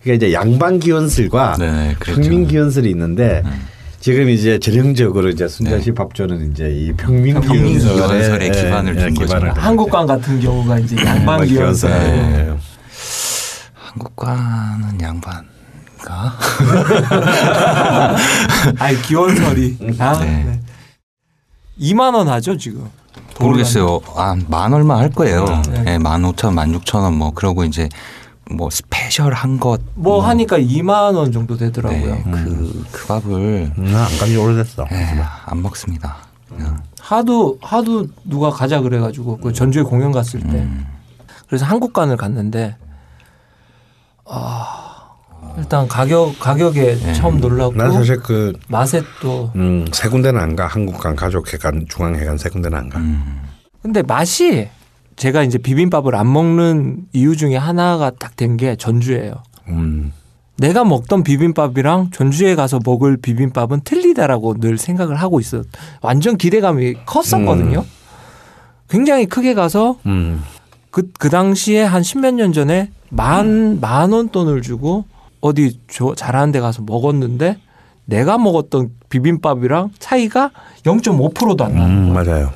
[0.03, 2.19] 그게 이제 양반 기원설과 네, 그렇죠.
[2.21, 3.41] 평민 기원설이 있는데
[4.01, 5.93] 지금 이제 전형적으로 이제 순자시 네.
[5.93, 9.37] 밥조는 이제 이 평민 평민 기원설에 기원설에 예, 기반을 예, 둔 거죠.
[9.61, 11.07] 한국관 같은 경우가 이제 거죠.
[11.07, 11.91] 양반 기원설.
[11.91, 12.53] 예.
[13.75, 16.33] 한국과는 양반가?
[18.79, 19.77] 아니 기원설이.
[19.99, 20.43] 아, 네.
[20.45, 20.59] 네.
[21.79, 22.89] 2만 원 하죠 지금.
[23.39, 24.01] 모르겠어요.
[24.17, 25.45] 아, 만 얼마 할 거예요.
[25.71, 25.93] 네.
[25.93, 27.87] 예, 만 오천, 만 육천 원 뭐 그러고 이제
[28.51, 29.81] 뭐 스페셜한 것.
[29.95, 32.15] 뭐 하니까 2만 원 정도 되더라고요.
[32.15, 33.31] 네, 그, 그 밥을
[33.77, 34.85] 음, 안 간지 오래됐어.
[34.91, 36.17] 예, 안 먹습니다.
[36.49, 36.81] 그냥.
[36.99, 40.85] 하도 하도 누가 가자 그래가지고 그 전주에 공연 갔을 때 음.
[41.47, 42.77] 그래서 한국관을 갔는데
[44.25, 45.09] 아
[45.57, 47.13] 일단 가격 가격에 네.
[47.13, 50.67] 처음 놀랐고 난 사실 그 맛에 또 음, 세 군데는 안 가.
[50.67, 52.99] 한국관, 가족회관, 중앙회관 세 군데는 안 가.
[52.99, 53.43] 음.
[53.81, 54.69] 근데 맛이
[55.15, 59.33] 제가 이제 비빔밥을 안 먹는 이유 중에 하나가 딱 된 게 전주예요.
[59.69, 60.11] 음.
[60.57, 65.63] 내가 먹던 비빔밥이랑 전주에 가서 먹을 비빔밥은 틀리다라고 늘 생각을 하고 있어.
[66.01, 67.83] 완전 기대감이 컸었거든요.
[68.89, 70.41] 굉장히 크게 가서 음.
[70.91, 75.05] 그, 그 당시에 한 십몇 년 전에 만, 만 원 돈을 주고
[75.41, 77.57] 어디 저, 잘하는 데 가서 먹었는데
[78.05, 80.51] 내가 먹었던 비빔밥이랑 차이가
[80.83, 82.29] 0.5%도 안 나는 음, 거예요.
[82.31, 82.51] 맞아요.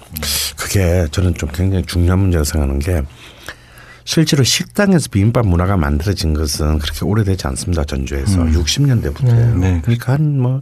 [0.68, 3.02] 그게 저는 좀 굉장히 중요한 문제라고 생각하는 게
[4.04, 7.84] 실제로 식당에서 비빔밥 문화가 만들어진 것은 그렇게 오래되지 않습니다.
[7.86, 9.58] 전주에서 60년대부터예요.
[9.60, 9.82] 네.
[9.82, 10.62] 그러니까 한 뭐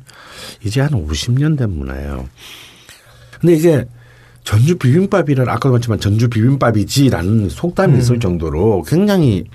[0.63, 2.27] 이제 한 50년 된 문화예요.
[3.39, 3.85] 근데 이게
[4.43, 9.45] 전주 비빔밥이란 아까도 말했지만 전주 비빔밥이지라는 속담이 있을 정도로 굉장히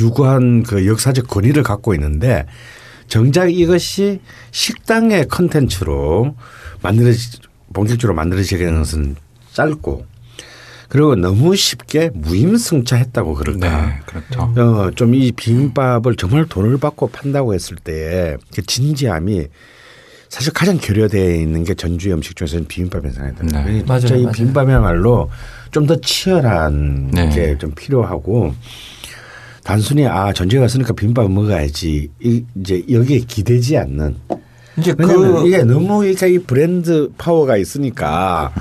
[0.00, 2.46] 유구한 그 역사적 권위를 갖고 있는데
[3.06, 6.34] 정작 이것이 식당의 컨텐츠로
[6.82, 7.38] 만들어지
[7.74, 9.16] 본격적으로 만들어지게 되는 것은
[9.52, 10.06] 짧고
[10.88, 13.86] 그리고 너무 쉽게 무임승차했다고 그럴까.
[13.86, 14.42] 네, 그렇죠.
[14.60, 19.46] 어, 좀 이 비빔밥을 정말 돈을 받고 판다고 했을 때의 그 진지함이
[20.28, 23.64] 사실 가장 결여되어 있는 게 전주의 음식 중에서는 비빔밥이 생각이 들어요.
[23.66, 23.72] 네.
[23.78, 24.32] 진짜 맞아요, 이 맞아요.
[24.32, 25.30] 비빔밥이야말로
[25.70, 27.28] 좀 더 치열한 네.
[27.30, 28.54] 게좀 필요하고
[29.64, 34.14] 단순히 아 전주에 갔으니까 비빔밥 먹어야지 이, 이제 여기에 기대지 않는
[34.76, 38.52] 이제 그 이게 너무 이게 이 브랜드 파워가 있으니까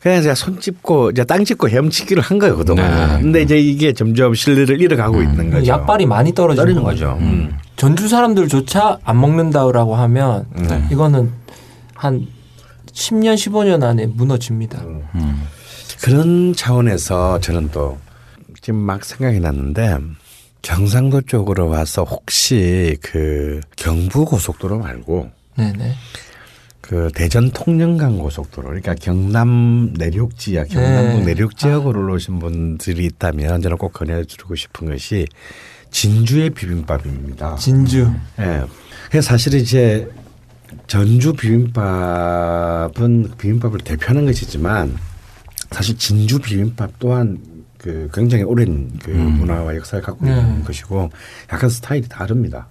[0.00, 3.16] 그냥 제가 손 찝고 이제 땅 찝고 헤엄치기를 한 거예요 그동안.
[3.16, 3.22] 네.
[3.22, 5.66] 근데 이제 이게 점점 신뢰를 잃어가고 있는 거죠.
[5.68, 7.16] 약발이 많이 떨어지는 떨어지는 거죠.
[7.20, 7.56] 음.
[7.76, 10.84] 전주 사람들조차 안 먹는다라고 하면 네.
[10.90, 11.30] 이거는
[11.94, 12.26] 한
[12.92, 14.82] 10년 15년 안에 무너집니다.
[14.82, 15.46] 음.
[16.02, 17.98] 그런 차원에서 저는 또
[18.60, 19.98] 지금 막 생각이 났는데
[20.62, 25.94] 경상도 쪽으로 와서 혹시 그 경부 고속도로 말고 네네.
[26.80, 31.26] 그 대전 통영간 고속도로 그러니까 경남 내륙 지역 경남북 네.
[31.26, 35.26] 내륙 지역으로 올라오신 분들이 있다면 저는 꼭 권해드리고 싶은 것이
[35.90, 37.54] 진주의 비빔밥입니다.
[37.56, 38.10] 진주.
[38.40, 38.64] 예.
[39.08, 40.10] 그래서 사실 이제
[40.86, 44.96] 전주 비빔밥은 비빔밥을 대표하는 것이지만
[45.70, 47.38] 사실 진주 비빔밥 또한
[47.78, 50.64] 그 굉장히 오랜 그 문화와 역사를 갖고 있는 네.
[50.64, 51.10] 것이고
[51.52, 52.68] 약간 스타일이 다릅니다.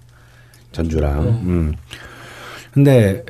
[0.72, 1.24] 전주랑.
[1.24, 1.32] 네.
[1.32, 1.74] 음.
[2.72, 3.24] 근데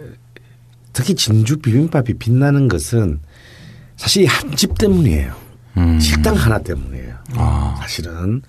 [0.94, 3.20] 특히 진주 비빔밥이 빛나는 것은
[3.98, 5.36] 사실 이한집 때문이에요.
[5.78, 6.00] 음.
[6.00, 7.16] 식당 하나 때문이에요.
[7.36, 7.76] 아.
[7.80, 8.42] 사실은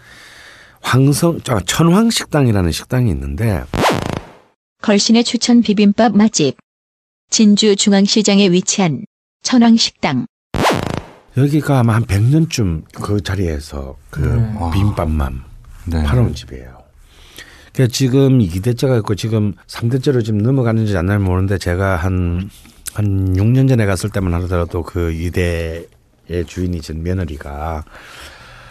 [0.81, 3.63] 황성 아, 천황 식당이라는 식당이 있는데
[4.83, 6.57] 걸신의 추천 비빔밥 맛집.
[7.31, 9.05] 진주 중앙시장에 위치한
[9.43, 10.27] 천왕식당.
[11.37, 14.73] 여기가 아마 한 100년쯤 그 자리에서 그 네.
[14.73, 15.43] 비빔밥만
[15.87, 16.03] 네.
[16.03, 16.72] 팔아온 집이에요.
[17.73, 22.51] 그러니까 지금 2대째가 있고 지금 3대째로 지금 넘어가는지 안 나는 모르는데 제가 한,
[22.95, 27.85] 한 6년 전에 갔을 때만 하더라도 그 2대의 주인이 전 며느리가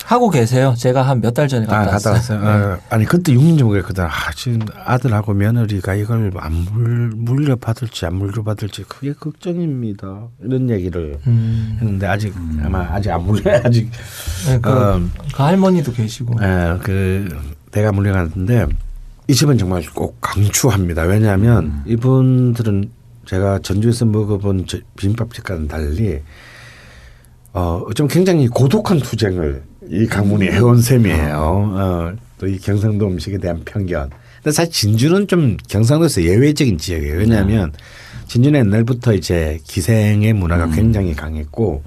[0.05, 0.73] 하고 계세요.
[0.77, 2.39] 제가 한 몇 달 전에 아, 갔다 갔다 왔어요.
[2.43, 2.73] 왔어요.
[2.73, 4.03] 아, 아니 그때 6년 전에 그랬거든.
[4.03, 10.27] 아, 지금 아들하고 며느리가 이걸 안 물, 물려받을지 안 물려받을지 그게 걱정입니다.
[10.43, 11.77] 이런 얘기를 음.
[11.79, 13.89] 했는데 아직 아마 아직 안 물려 아직
[14.47, 15.01] 네, 그, 어,
[15.33, 16.35] 그 할머니도 계시고.
[16.43, 17.29] 예, 그
[17.71, 18.65] 내가 물려갔는데
[19.27, 21.03] 이 집은 정말 꼭 강추합니다.
[21.03, 22.89] 왜냐하면 이분들은
[23.25, 26.19] 제가 전주에서 먹어본 저- 비빔밥집과는 달리
[27.53, 31.35] 어, 좀 굉장히 고독한 투쟁을 이 강문이 해온 셈이에요.
[31.37, 34.09] 어, 또 이 경상도 음식에 대한 편견.
[34.37, 37.17] 근데 사실 진주는 좀 경상도에서 예외적인 지역이에요.
[37.19, 37.71] 왜냐하면
[38.27, 41.83] 진주는 옛날부터 이제 기생의 문화가 굉장히 강했고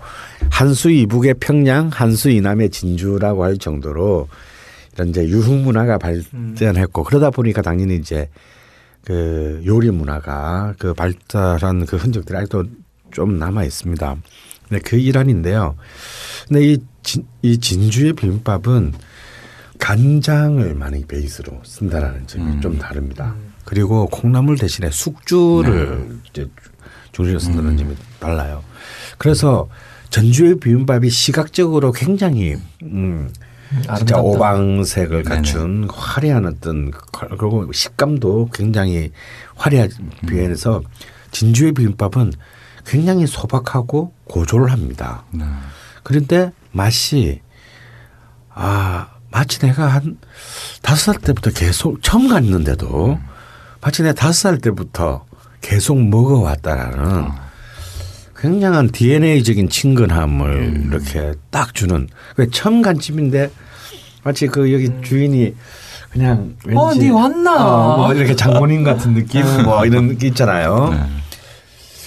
[0.51, 4.29] 한수 이북의 평양, 한수 이남의 진주라고 할 정도로
[4.95, 8.29] 이런 이제 유흥 문화가 발전했고 그러다 보니까 당연히 이제
[9.05, 12.65] 그 요리 문화가 그 발달한 그 흔적들이 아직도
[13.11, 14.17] 좀 남아 있습니다.
[14.69, 15.77] 근데 그 일환인데요.
[16.49, 18.95] 근데 이, 진, 이 진주의 비빔밥은
[19.79, 23.35] 간장을 많이 베이스로 쓴다라는 점이 좀 다릅니다.
[23.65, 26.49] 그리고 콩나물 대신에 숙주를 이제
[27.13, 28.63] 중시로 쓴다는 점이 달라요.
[29.19, 29.69] 그래서
[30.11, 33.31] 전주의 비빔밥이 시각적으로 굉장히 음,
[33.89, 34.21] 아름답다.
[34.21, 39.11] 오방색을 갖춘 화려한 어떤 컬- 그리고 식감도 굉장히
[39.57, 39.91] 화려한
[40.29, 40.83] 비해서
[41.31, 42.33] 진주의 비빔밥은
[42.87, 45.25] 굉장히 소박하고 고졸합니다.
[45.33, 45.45] 네.
[46.03, 47.41] 그런데 맛이
[48.51, 50.19] 아 마치 내가 한
[50.83, 53.19] 다섯 살 때부터 계속 처음 갔는데도
[53.81, 55.25] 마치 내가 다섯 살 때부터
[55.61, 57.29] 계속 먹어왔다라는
[58.37, 62.07] 굉장한 DNA적인 친근함을 이렇게 딱 주는
[62.37, 63.51] 왜 처음 간 집인데
[64.25, 65.55] 마치 그 여기 주인이
[66.11, 67.67] 그냥 왠지 어, 니 왔나?
[67.67, 70.91] 어, 뭐 이렇게 장모님 같은 느낌 뭐 이런 느낌 있잖아요.
[70.91, 71.01] 네.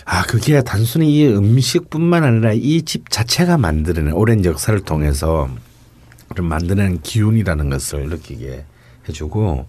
[0.06, 5.50] 아, 그게 단순히 이 음식뿐만 아니라 이 집 자체가 만드는 오랜 역사를 통해서
[6.36, 8.64] 좀 만드는 기운이라는 것을 느끼게
[9.10, 9.68] 해주고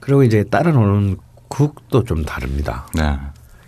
[0.00, 1.16] 그리고 이제 따라 오는
[1.48, 2.86] 국도 좀 다릅니다.
[2.94, 3.16] 네.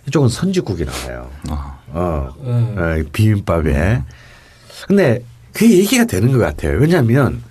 [0.07, 1.29] 이쪽은 선지국이 나와요.
[1.49, 1.77] 아.
[1.89, 2.75] 어, 음.
[2.77, 4.01] 어, 비빔밥에.
[4.87, 6.79] 근데 그게 얘기가 되는 것 같아요.
[6.79, 7.43] 왜냐하면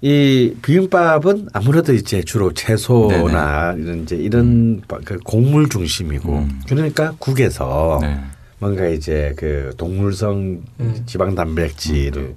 [0.00, 6.60] 이 비빔밥은 아무래도 이제 주로 채소나 이런 이제 이런 바- 그 곡물 중심이고 음.
[6.68, 8.20] 그러니까 국에서 네.
[8.60, 11.02] 뭔가 이제 그 동물성 음.
[11.06, 12.36] 지방 단백질을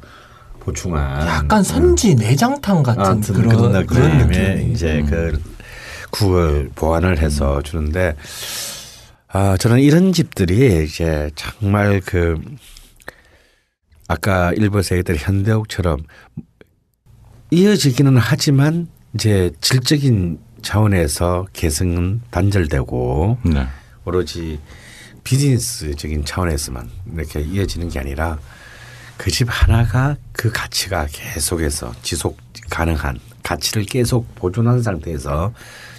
[0.59, 4.73] 보충한 약간 선지 내장탕 같은 아무튼 그런 그런, 그런 느낌의 느낌이.
[4.73, 5.39] 이제 그
[6.09, 8.15] 국을 보완을 해서 주는데
[9.27, 12.39] 아 저는 이런 집들이 이제 정말 그
[14.07, 16.03] 아까 일부 세계들 현대옥처럼
[17.51, 23.67] 이어지기는 하지만 이제 질적인 차원에서 계승은 단절되고 네.
[24.05, 24.59] 오로지
[25.23, 28.39] 비즈니스적인 차원에서만 이렇게 이어지는 게 아니라
[29.17, 32.37] 그 집 하나가 그 가치가 계속해서 지속
[32.69, 35.53] 가능한 가치를 계속 보존한 상태에서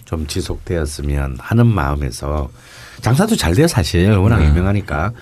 [0.04, 2.50] 좀 지속되었으면 하는 마음에서
[3.00, 4.48] 장사도 잘 돼요 사실 워낙 네.
[4.48, 5.12] 유명하니까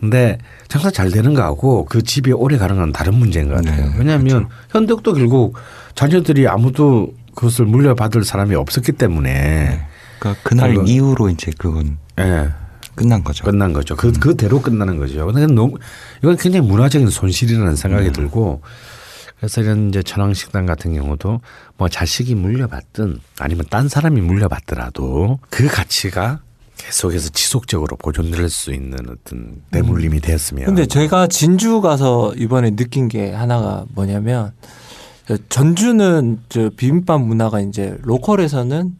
[0.00, 0.38] 근데
[0.68, 4.48] 장사 잘 되는 거하고 그 집이 오래 가는 건 다른 문제인 것 같아요 네, 왜냐하면
[4.70, 5.56] 현덕도 결국
[5.94, 9.80] 자녀들이 아무도 그것을 물려받을 사람이 없었기 때문에
[10.18, 12.48] 그러니까 그날 그건- 이후로 이제 그건 예.
[12.94, 13.44] 끝난 거죠.
[13.44, 13.94] 끝난 거죠.
[13.94, 15.24] 그 그대로 끝나는 거죠.
[15.26, 15.76] 근데 너무
[16.20, 18.60] 이건 굉장히 문화적인 손실이라는 생각이 들고
[19.38, 21.40] 그래서 이런 이제 천황식당 같은 경우도
[21.76, 26.40] 뭐 자식이 물려받든 아니면 딴 사람이 물려받더라도 그 가치가
[26.78, 30.64] 계속해서 지속적으로 보존될 수 있는 어떤 대물림이 되었으면.
[30.64, 34.52] 근데 제가 진주 가서 이번에 느낀 게 하나가 뭐냐면
[35.50, 38.92] 전주는 저 비빔밥 문화가 이제 로컬에서는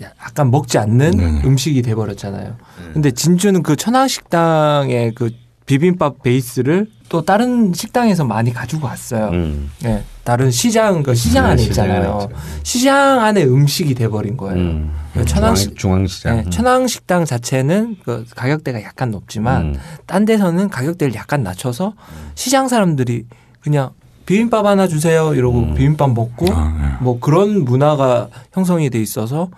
[0.00, 1.42] 약간 먹지 않는 네네.
[1.44, 2.56] 음식이 돼 버렸잖아요.
[2.94, 5.30] 근데 진주는 그 천황식당의 그
[5.66, 9.30] 비빔밥 베이스를 또 다른 식당에서 많이 가지고 왔어요.
[9.30, 9.70] 음.
[9.84, 12.28] 예, 다른 시장 그 시장 네, 안에 있잖아요.
[12.64, 14.58] 시장 안에 음식이 돼버린 거예요.
[14.58, 14.92] 음.
[15.24, 16.36] 천황식 중앙, 중앙시장.
[16.36, 19.80] 네, 천황식당 자체는 그 가격대가 약간 높지만 음.
[20.04, 21.94] 딴 데서는 가격대를 약간 낮춰서
[22.34, 23.26] 시장 사람들이
[23.60, 23.90] 그냥
[24.26, 25.74] 비빔밥 하나 주세요 이러고 음.
[25.74, 29.48] 비빔밥 먹고 아, 뭐 그런 문화가 형성이 돼 있어서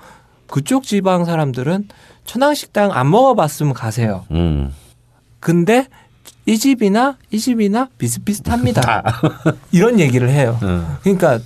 [0.49, 1.89] 그쪽 지방 사람들은
[2.27, 4.27] 천황식당 안 먹어봤으면 가세요.
[4.33, 4.75] 음.
[5.41, 5.87] 근데
[6.49, 9.03] 이 집이나 이 집이나 비슷비슷합니다.
[9.70, 10.59] 이런 얘기를 해요.
[10.62, 10.96] 어.
[11.03, 11.40] 그러니까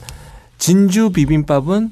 [0.59, 1.91] 진주 비빔밥은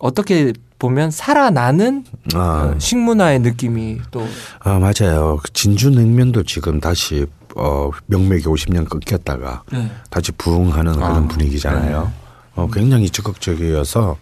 [0.00, 2.04] 어떻게 보면 살아나는
[2.34, 2.74] 아.
[2.78, 4.26] 식문화의 느낌이 또
[4.60, 5.38] 아 맞아요.
[5.42, 7.26] 그 진주 냉면도 지금 다시
[7.56, 9.90] 어 명맥이 50년 끊겼다가 네.
[10.08, 12.10] 다시 부흥하는 그런 아, 분위기잖아요.
[12.54, 14.16] 어 굉장히 적극적이어서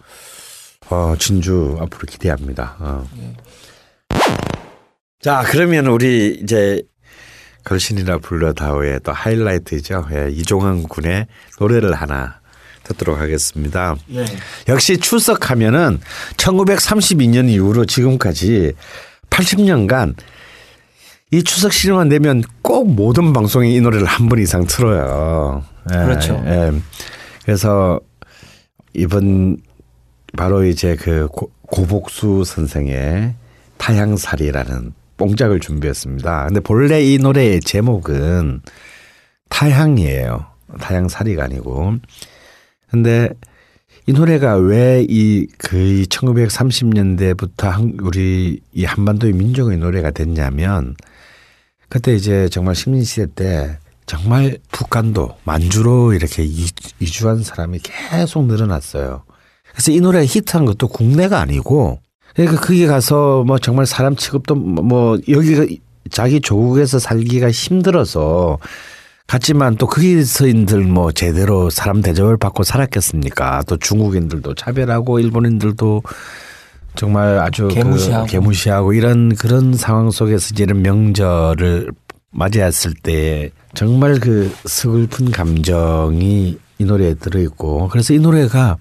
[0.91, 2.75] 어 진주 앞으로 기대합니다.
[2.81, 3.07] 어.
[5.21, 6.83] 자 그러면 우리 이제
[7.65, 10.07] 걸신이라 불러다오의 또 하이라이트죠.
[10.13, 11.27] 예, 이종환 군의
[11.59, 12.41] 노래를 하나
[12.85, 13.97] 듣도록 하겠습니다.
[14.07, 14.25] 네.
[14.69, 16.01] 역시 출석하면은
[16.37, 18.73] 1932년 이후로 지금까지
[19.31, 20.15] 80년간
[21.31, 25.65] 이 추석 시즌만 되면 꼭 모든 방송에 이 노래를 한 번 이상 틀어요.
[25.93, 26.43] 예, 그렇죠.
[26.47, 26.73] 예.
[27.45, 27.99] 그래서
[28.93, 29.57] 이번
[30.37, 33.35] 바로 이제 그 고, 고복수 선생의
[33.79, 36.47] 타향살이라는 뽕짝을 준비했습니다.
[36.47, 38.61] 근데 본래 이 노래의 제목은
[39.49, 40.47] 타향이에요.
[40.81, 41.95] 타향살이가 아니고.
[42.91, 43.29] 근데
[44.07, 50.95] 이 노래가 왜 이 거의 1930년대부터 우리 이 한반도의 민족의 노래가 됐냐면
[51.89, 56.67] 그때 이제 정말 식민시대 때 정말 북한도 만주로 이렇게 이-
[57.01, 59.23] 이주한 사람이 계속 늘어났어요.
[59.73, 62.01] 그래서 이 노래가 히트한 것도 국내가 아니고
[62.35, 65.67] 그러니까 거기 가서 뭐 정말 사람 취급도 뭐 여기가
[66.11, 68.59] 자기 조국에서 살기가 힘들어서
[69.27, 73.63] 갔지만 또 거기서인들 뭐 제대로 사람 대접을 받고 살았겠습니까?
[73.67, 76.03] 또 중국인들도 차별하고 일본인들도
[76.95, 78.27] 정말 아주 그 개무시하고.
[78.27, 81.91] 개무시하고 이런 그런 상황 속에서 이제 이런 명절을
[82.31, 88.77] 맞이했을 때 정말 그 서글픈 감정이 이 노래에 들어있고 그래서 이 노래가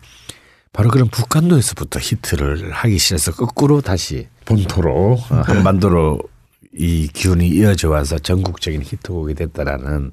[0.73, 6.19] 바로 그런 북한도에서부터 히트를 하기 시작해서 거꾸로 다시 본토로 어, 한반도로
[6.73, 10.11] 이 기운이 이어져 와서 전국적인 히트곡이 됐다라는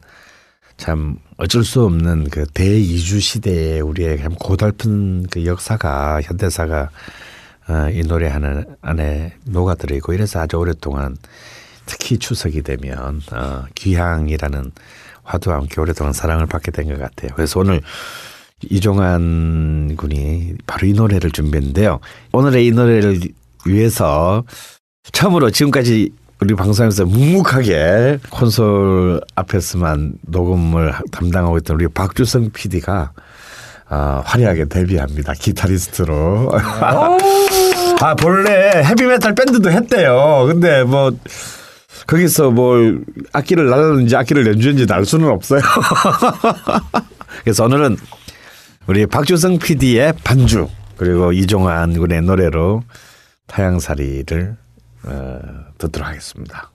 [0.77, 6.91] 참 어쩔 수 없는 그 대이주 시대에 우리의 참 고달픈 그 역사가 현대사가
[7.69, 11.17] 어, 이 노래 하나 안에 녹아들어 있고 이래서 아주 오랫동안
[11.87, 14.73] 특히 추석이 되면 어, 귀향이라는
[15.23, 17.31] 화두와 함께 오랫동안 사랑을 받게 된 것 같아요.
[17.35, 17.81] 그래서 오늘
[18.69, 22.01] 이종환 군이 바로 이 노래를 준비했는데요.
[22.33, 23.21] 오늘의 이 노래를
[23.67, 24.45] 위해서
[25.13, 33.13] 처음으로 지금까지 우리 방송에서 묵묵하게 콘솔 앞에서만 녹음을 담당하고 있던 우리 박주성 PD가
[33.91, 35.33] 어, 화려하게 데뷔합니다.
[35.33, 36.53] 기타리스트로.
[38.01, 40.45] 아, 본래 헤비메탈 밴드도 했대요.
[40.47, 41.11] 근데 뭐,
[42.07, 42.77] 거기서 뭐,
[43.33, 45.61] 악기를 날랐는지 악기를 연주했는지 알 수는 없어요.
[47.43, 47.97] 그래서 오늘은
[48.91, 52.83] 우리 박주성 PD의 반주, 그리고 이종환 군의 노래로
[53.47, 54.57] 타양살이를
[55.05, 55.39] 어,
[55.79, 56.73] 듣도록 하겠습니다.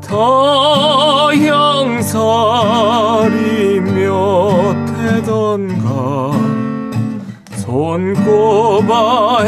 [0.00, 1.30] 더형살이
[3.80, 6.32] 몇 해던가
[7.58, 9.44] 손꼽아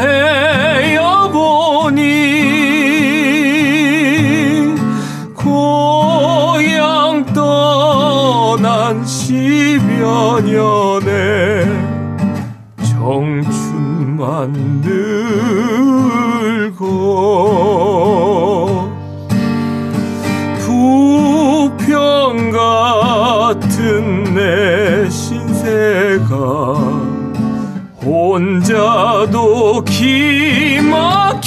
[0.77, 1.79] 헤어보니
[10.19, 11.63] 천년에
[12.83, 14.51] 청춘만
[16.73, 16.81] 늙고
[20.59, 26.35] 부평 같은 내 신세가
[28.03, 31.39] 혼자도 기막혀서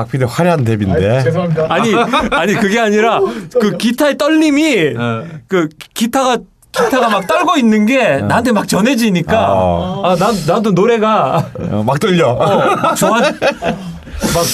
[0.00, 1.24] 박 PD 화려한 데뷔인데.
[1.68, 1.94] 아니
[2.30, 3.20] 아니 그게 아니라
[3.60, 4.94] 그 기타의 떨림이
[5.46, 6.38] 그 기타가
[6.72, 10.02] 기타가 막 떨고 있는 게 나한테 막 전해지니까 어.
[10.04, 12.30] 아, 난 나도 노래가 어, 막 돌려.
[12.30, 14.44] 어, 막 좋아 막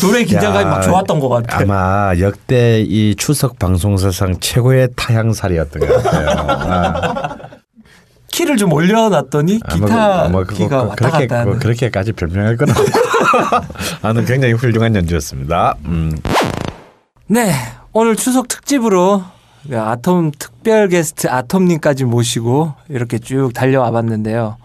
[0.00, 1.58] 노래 긴장감이 야, 막 좋았던 것 같아.
[1.58, 6.28] 아마 역대 이 추석 방송사상 최고의 타향살이었던 것 같아요.
[6.48, 7.36] 아,
[8.36, 9.94] 키를 좀 올려놨더니 아마 기타 그-
[10.26, 11.52] 아마 그거 키가 왔다 그렇게 갔다 하는.
[11.54, 12.82] 그- 그렇게까지 별명할 건 없고.
[14.06, 15.74] 아는 굉장히 훌륭한 연주였습니다.
[15.86, 16.14] 음.
[17.28, 17.50] 네
[17.94, 19.24] 오늘 추석 특집으로
[19.68, 24.58] 그 아톰 특별 게스트 아톰님까지 모시고 이렇게 쭉 달려와 봤는데요.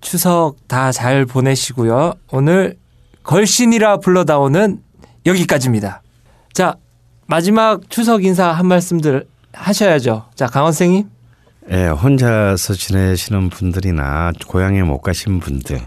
[0.00, 2.14] 추석 다 잘 보내시고요.
[2.30, 2.76] 오늘
[3.24, 4.78] 걸신이라 불러다오는
[5.26, 6.02] 여기까지입니다.
[6.52, 6.76] 자
[7.26, 10.26] 마지막 추석 인사 한 말씀들 하셔야죠.
[10.36, 11.08] 자 강원 선생님.
[11.70, 15.80] 예, 혼자서 지내시는 분들이나 고향에 못 가신 분들,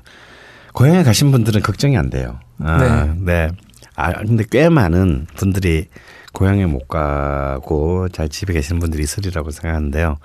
[0.74, 2.40] 고향에 가신 분들은 걱정이 안 돼요.
[2.60, 3.50] 아, 네.
[3.96, 5.88] 아, 근데 꽤 많은 분들이
[6.34, 10.18] 고향에 못 가고 잘 집에 계시는 분들이 있으리라고 생각하는데요.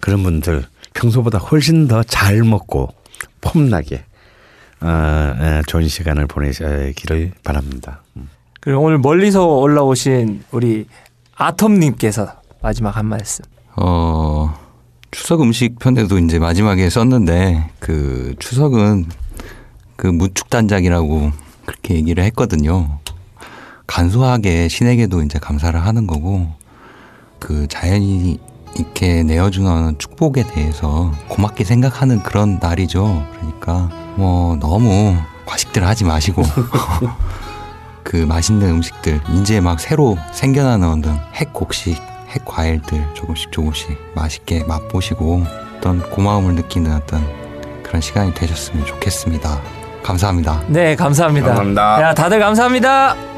[0.00, 0.64] 그런 분들
[0.94, 2.88] 평소보다 훨씬 더 잘 먹고
[3.40, 4.04] 폼나게
[4.80, 8.02] 어, 예, 좋은 시간을 보내시기를 바랍니다.
[8.16, 8.28] 음.
[8.60, 10.86] 그리고 오늘 멀리서 올라오신 우리
[11.36, 13.44] 아톰님께서 마지막 한 말씀.
[13.76, 14.54] 어,
[15.14, 19.06] 추석 음식 편에도 이제 마지막에 썼는데 그 추석은
[19.94, 21.30] 그 무축단작이라고
[21.64, 22.98] 그렇게 얘기를 했거든요.
[23.86, 26.48] 간소하게 신에게도 이제 감사를 하는 거고
[27.38, 28.40] 그 자연이
[28.76, 33.24] 이렇게 내어주는 축복에 대해서 고맙게 생각하는 그런 날이죠.
[33.36, 36.42] 그러니까 뭐 너무 과식들 하지 마시고
[38.02, 41.04] 그 맛있는 음식들 이제 막 새로 생겨나는
[41.34, 45.44] 핵곡식 핵 과일들 조금씩 조금씩 맛있게 맛보시고
[45.78, 47.24] 어떤 고마움을 느끼는 어떤
[47.82, 49.60] 그런 시간이 되셨으면 좋겠습니다.
[50.02, 50.62] 감사합니다.
[50.68, 51.46] 네, 감사합니다.
[51.48, 52.02] 감사합니다.
[52.02, 53.33] 야, 다들 감사합니다.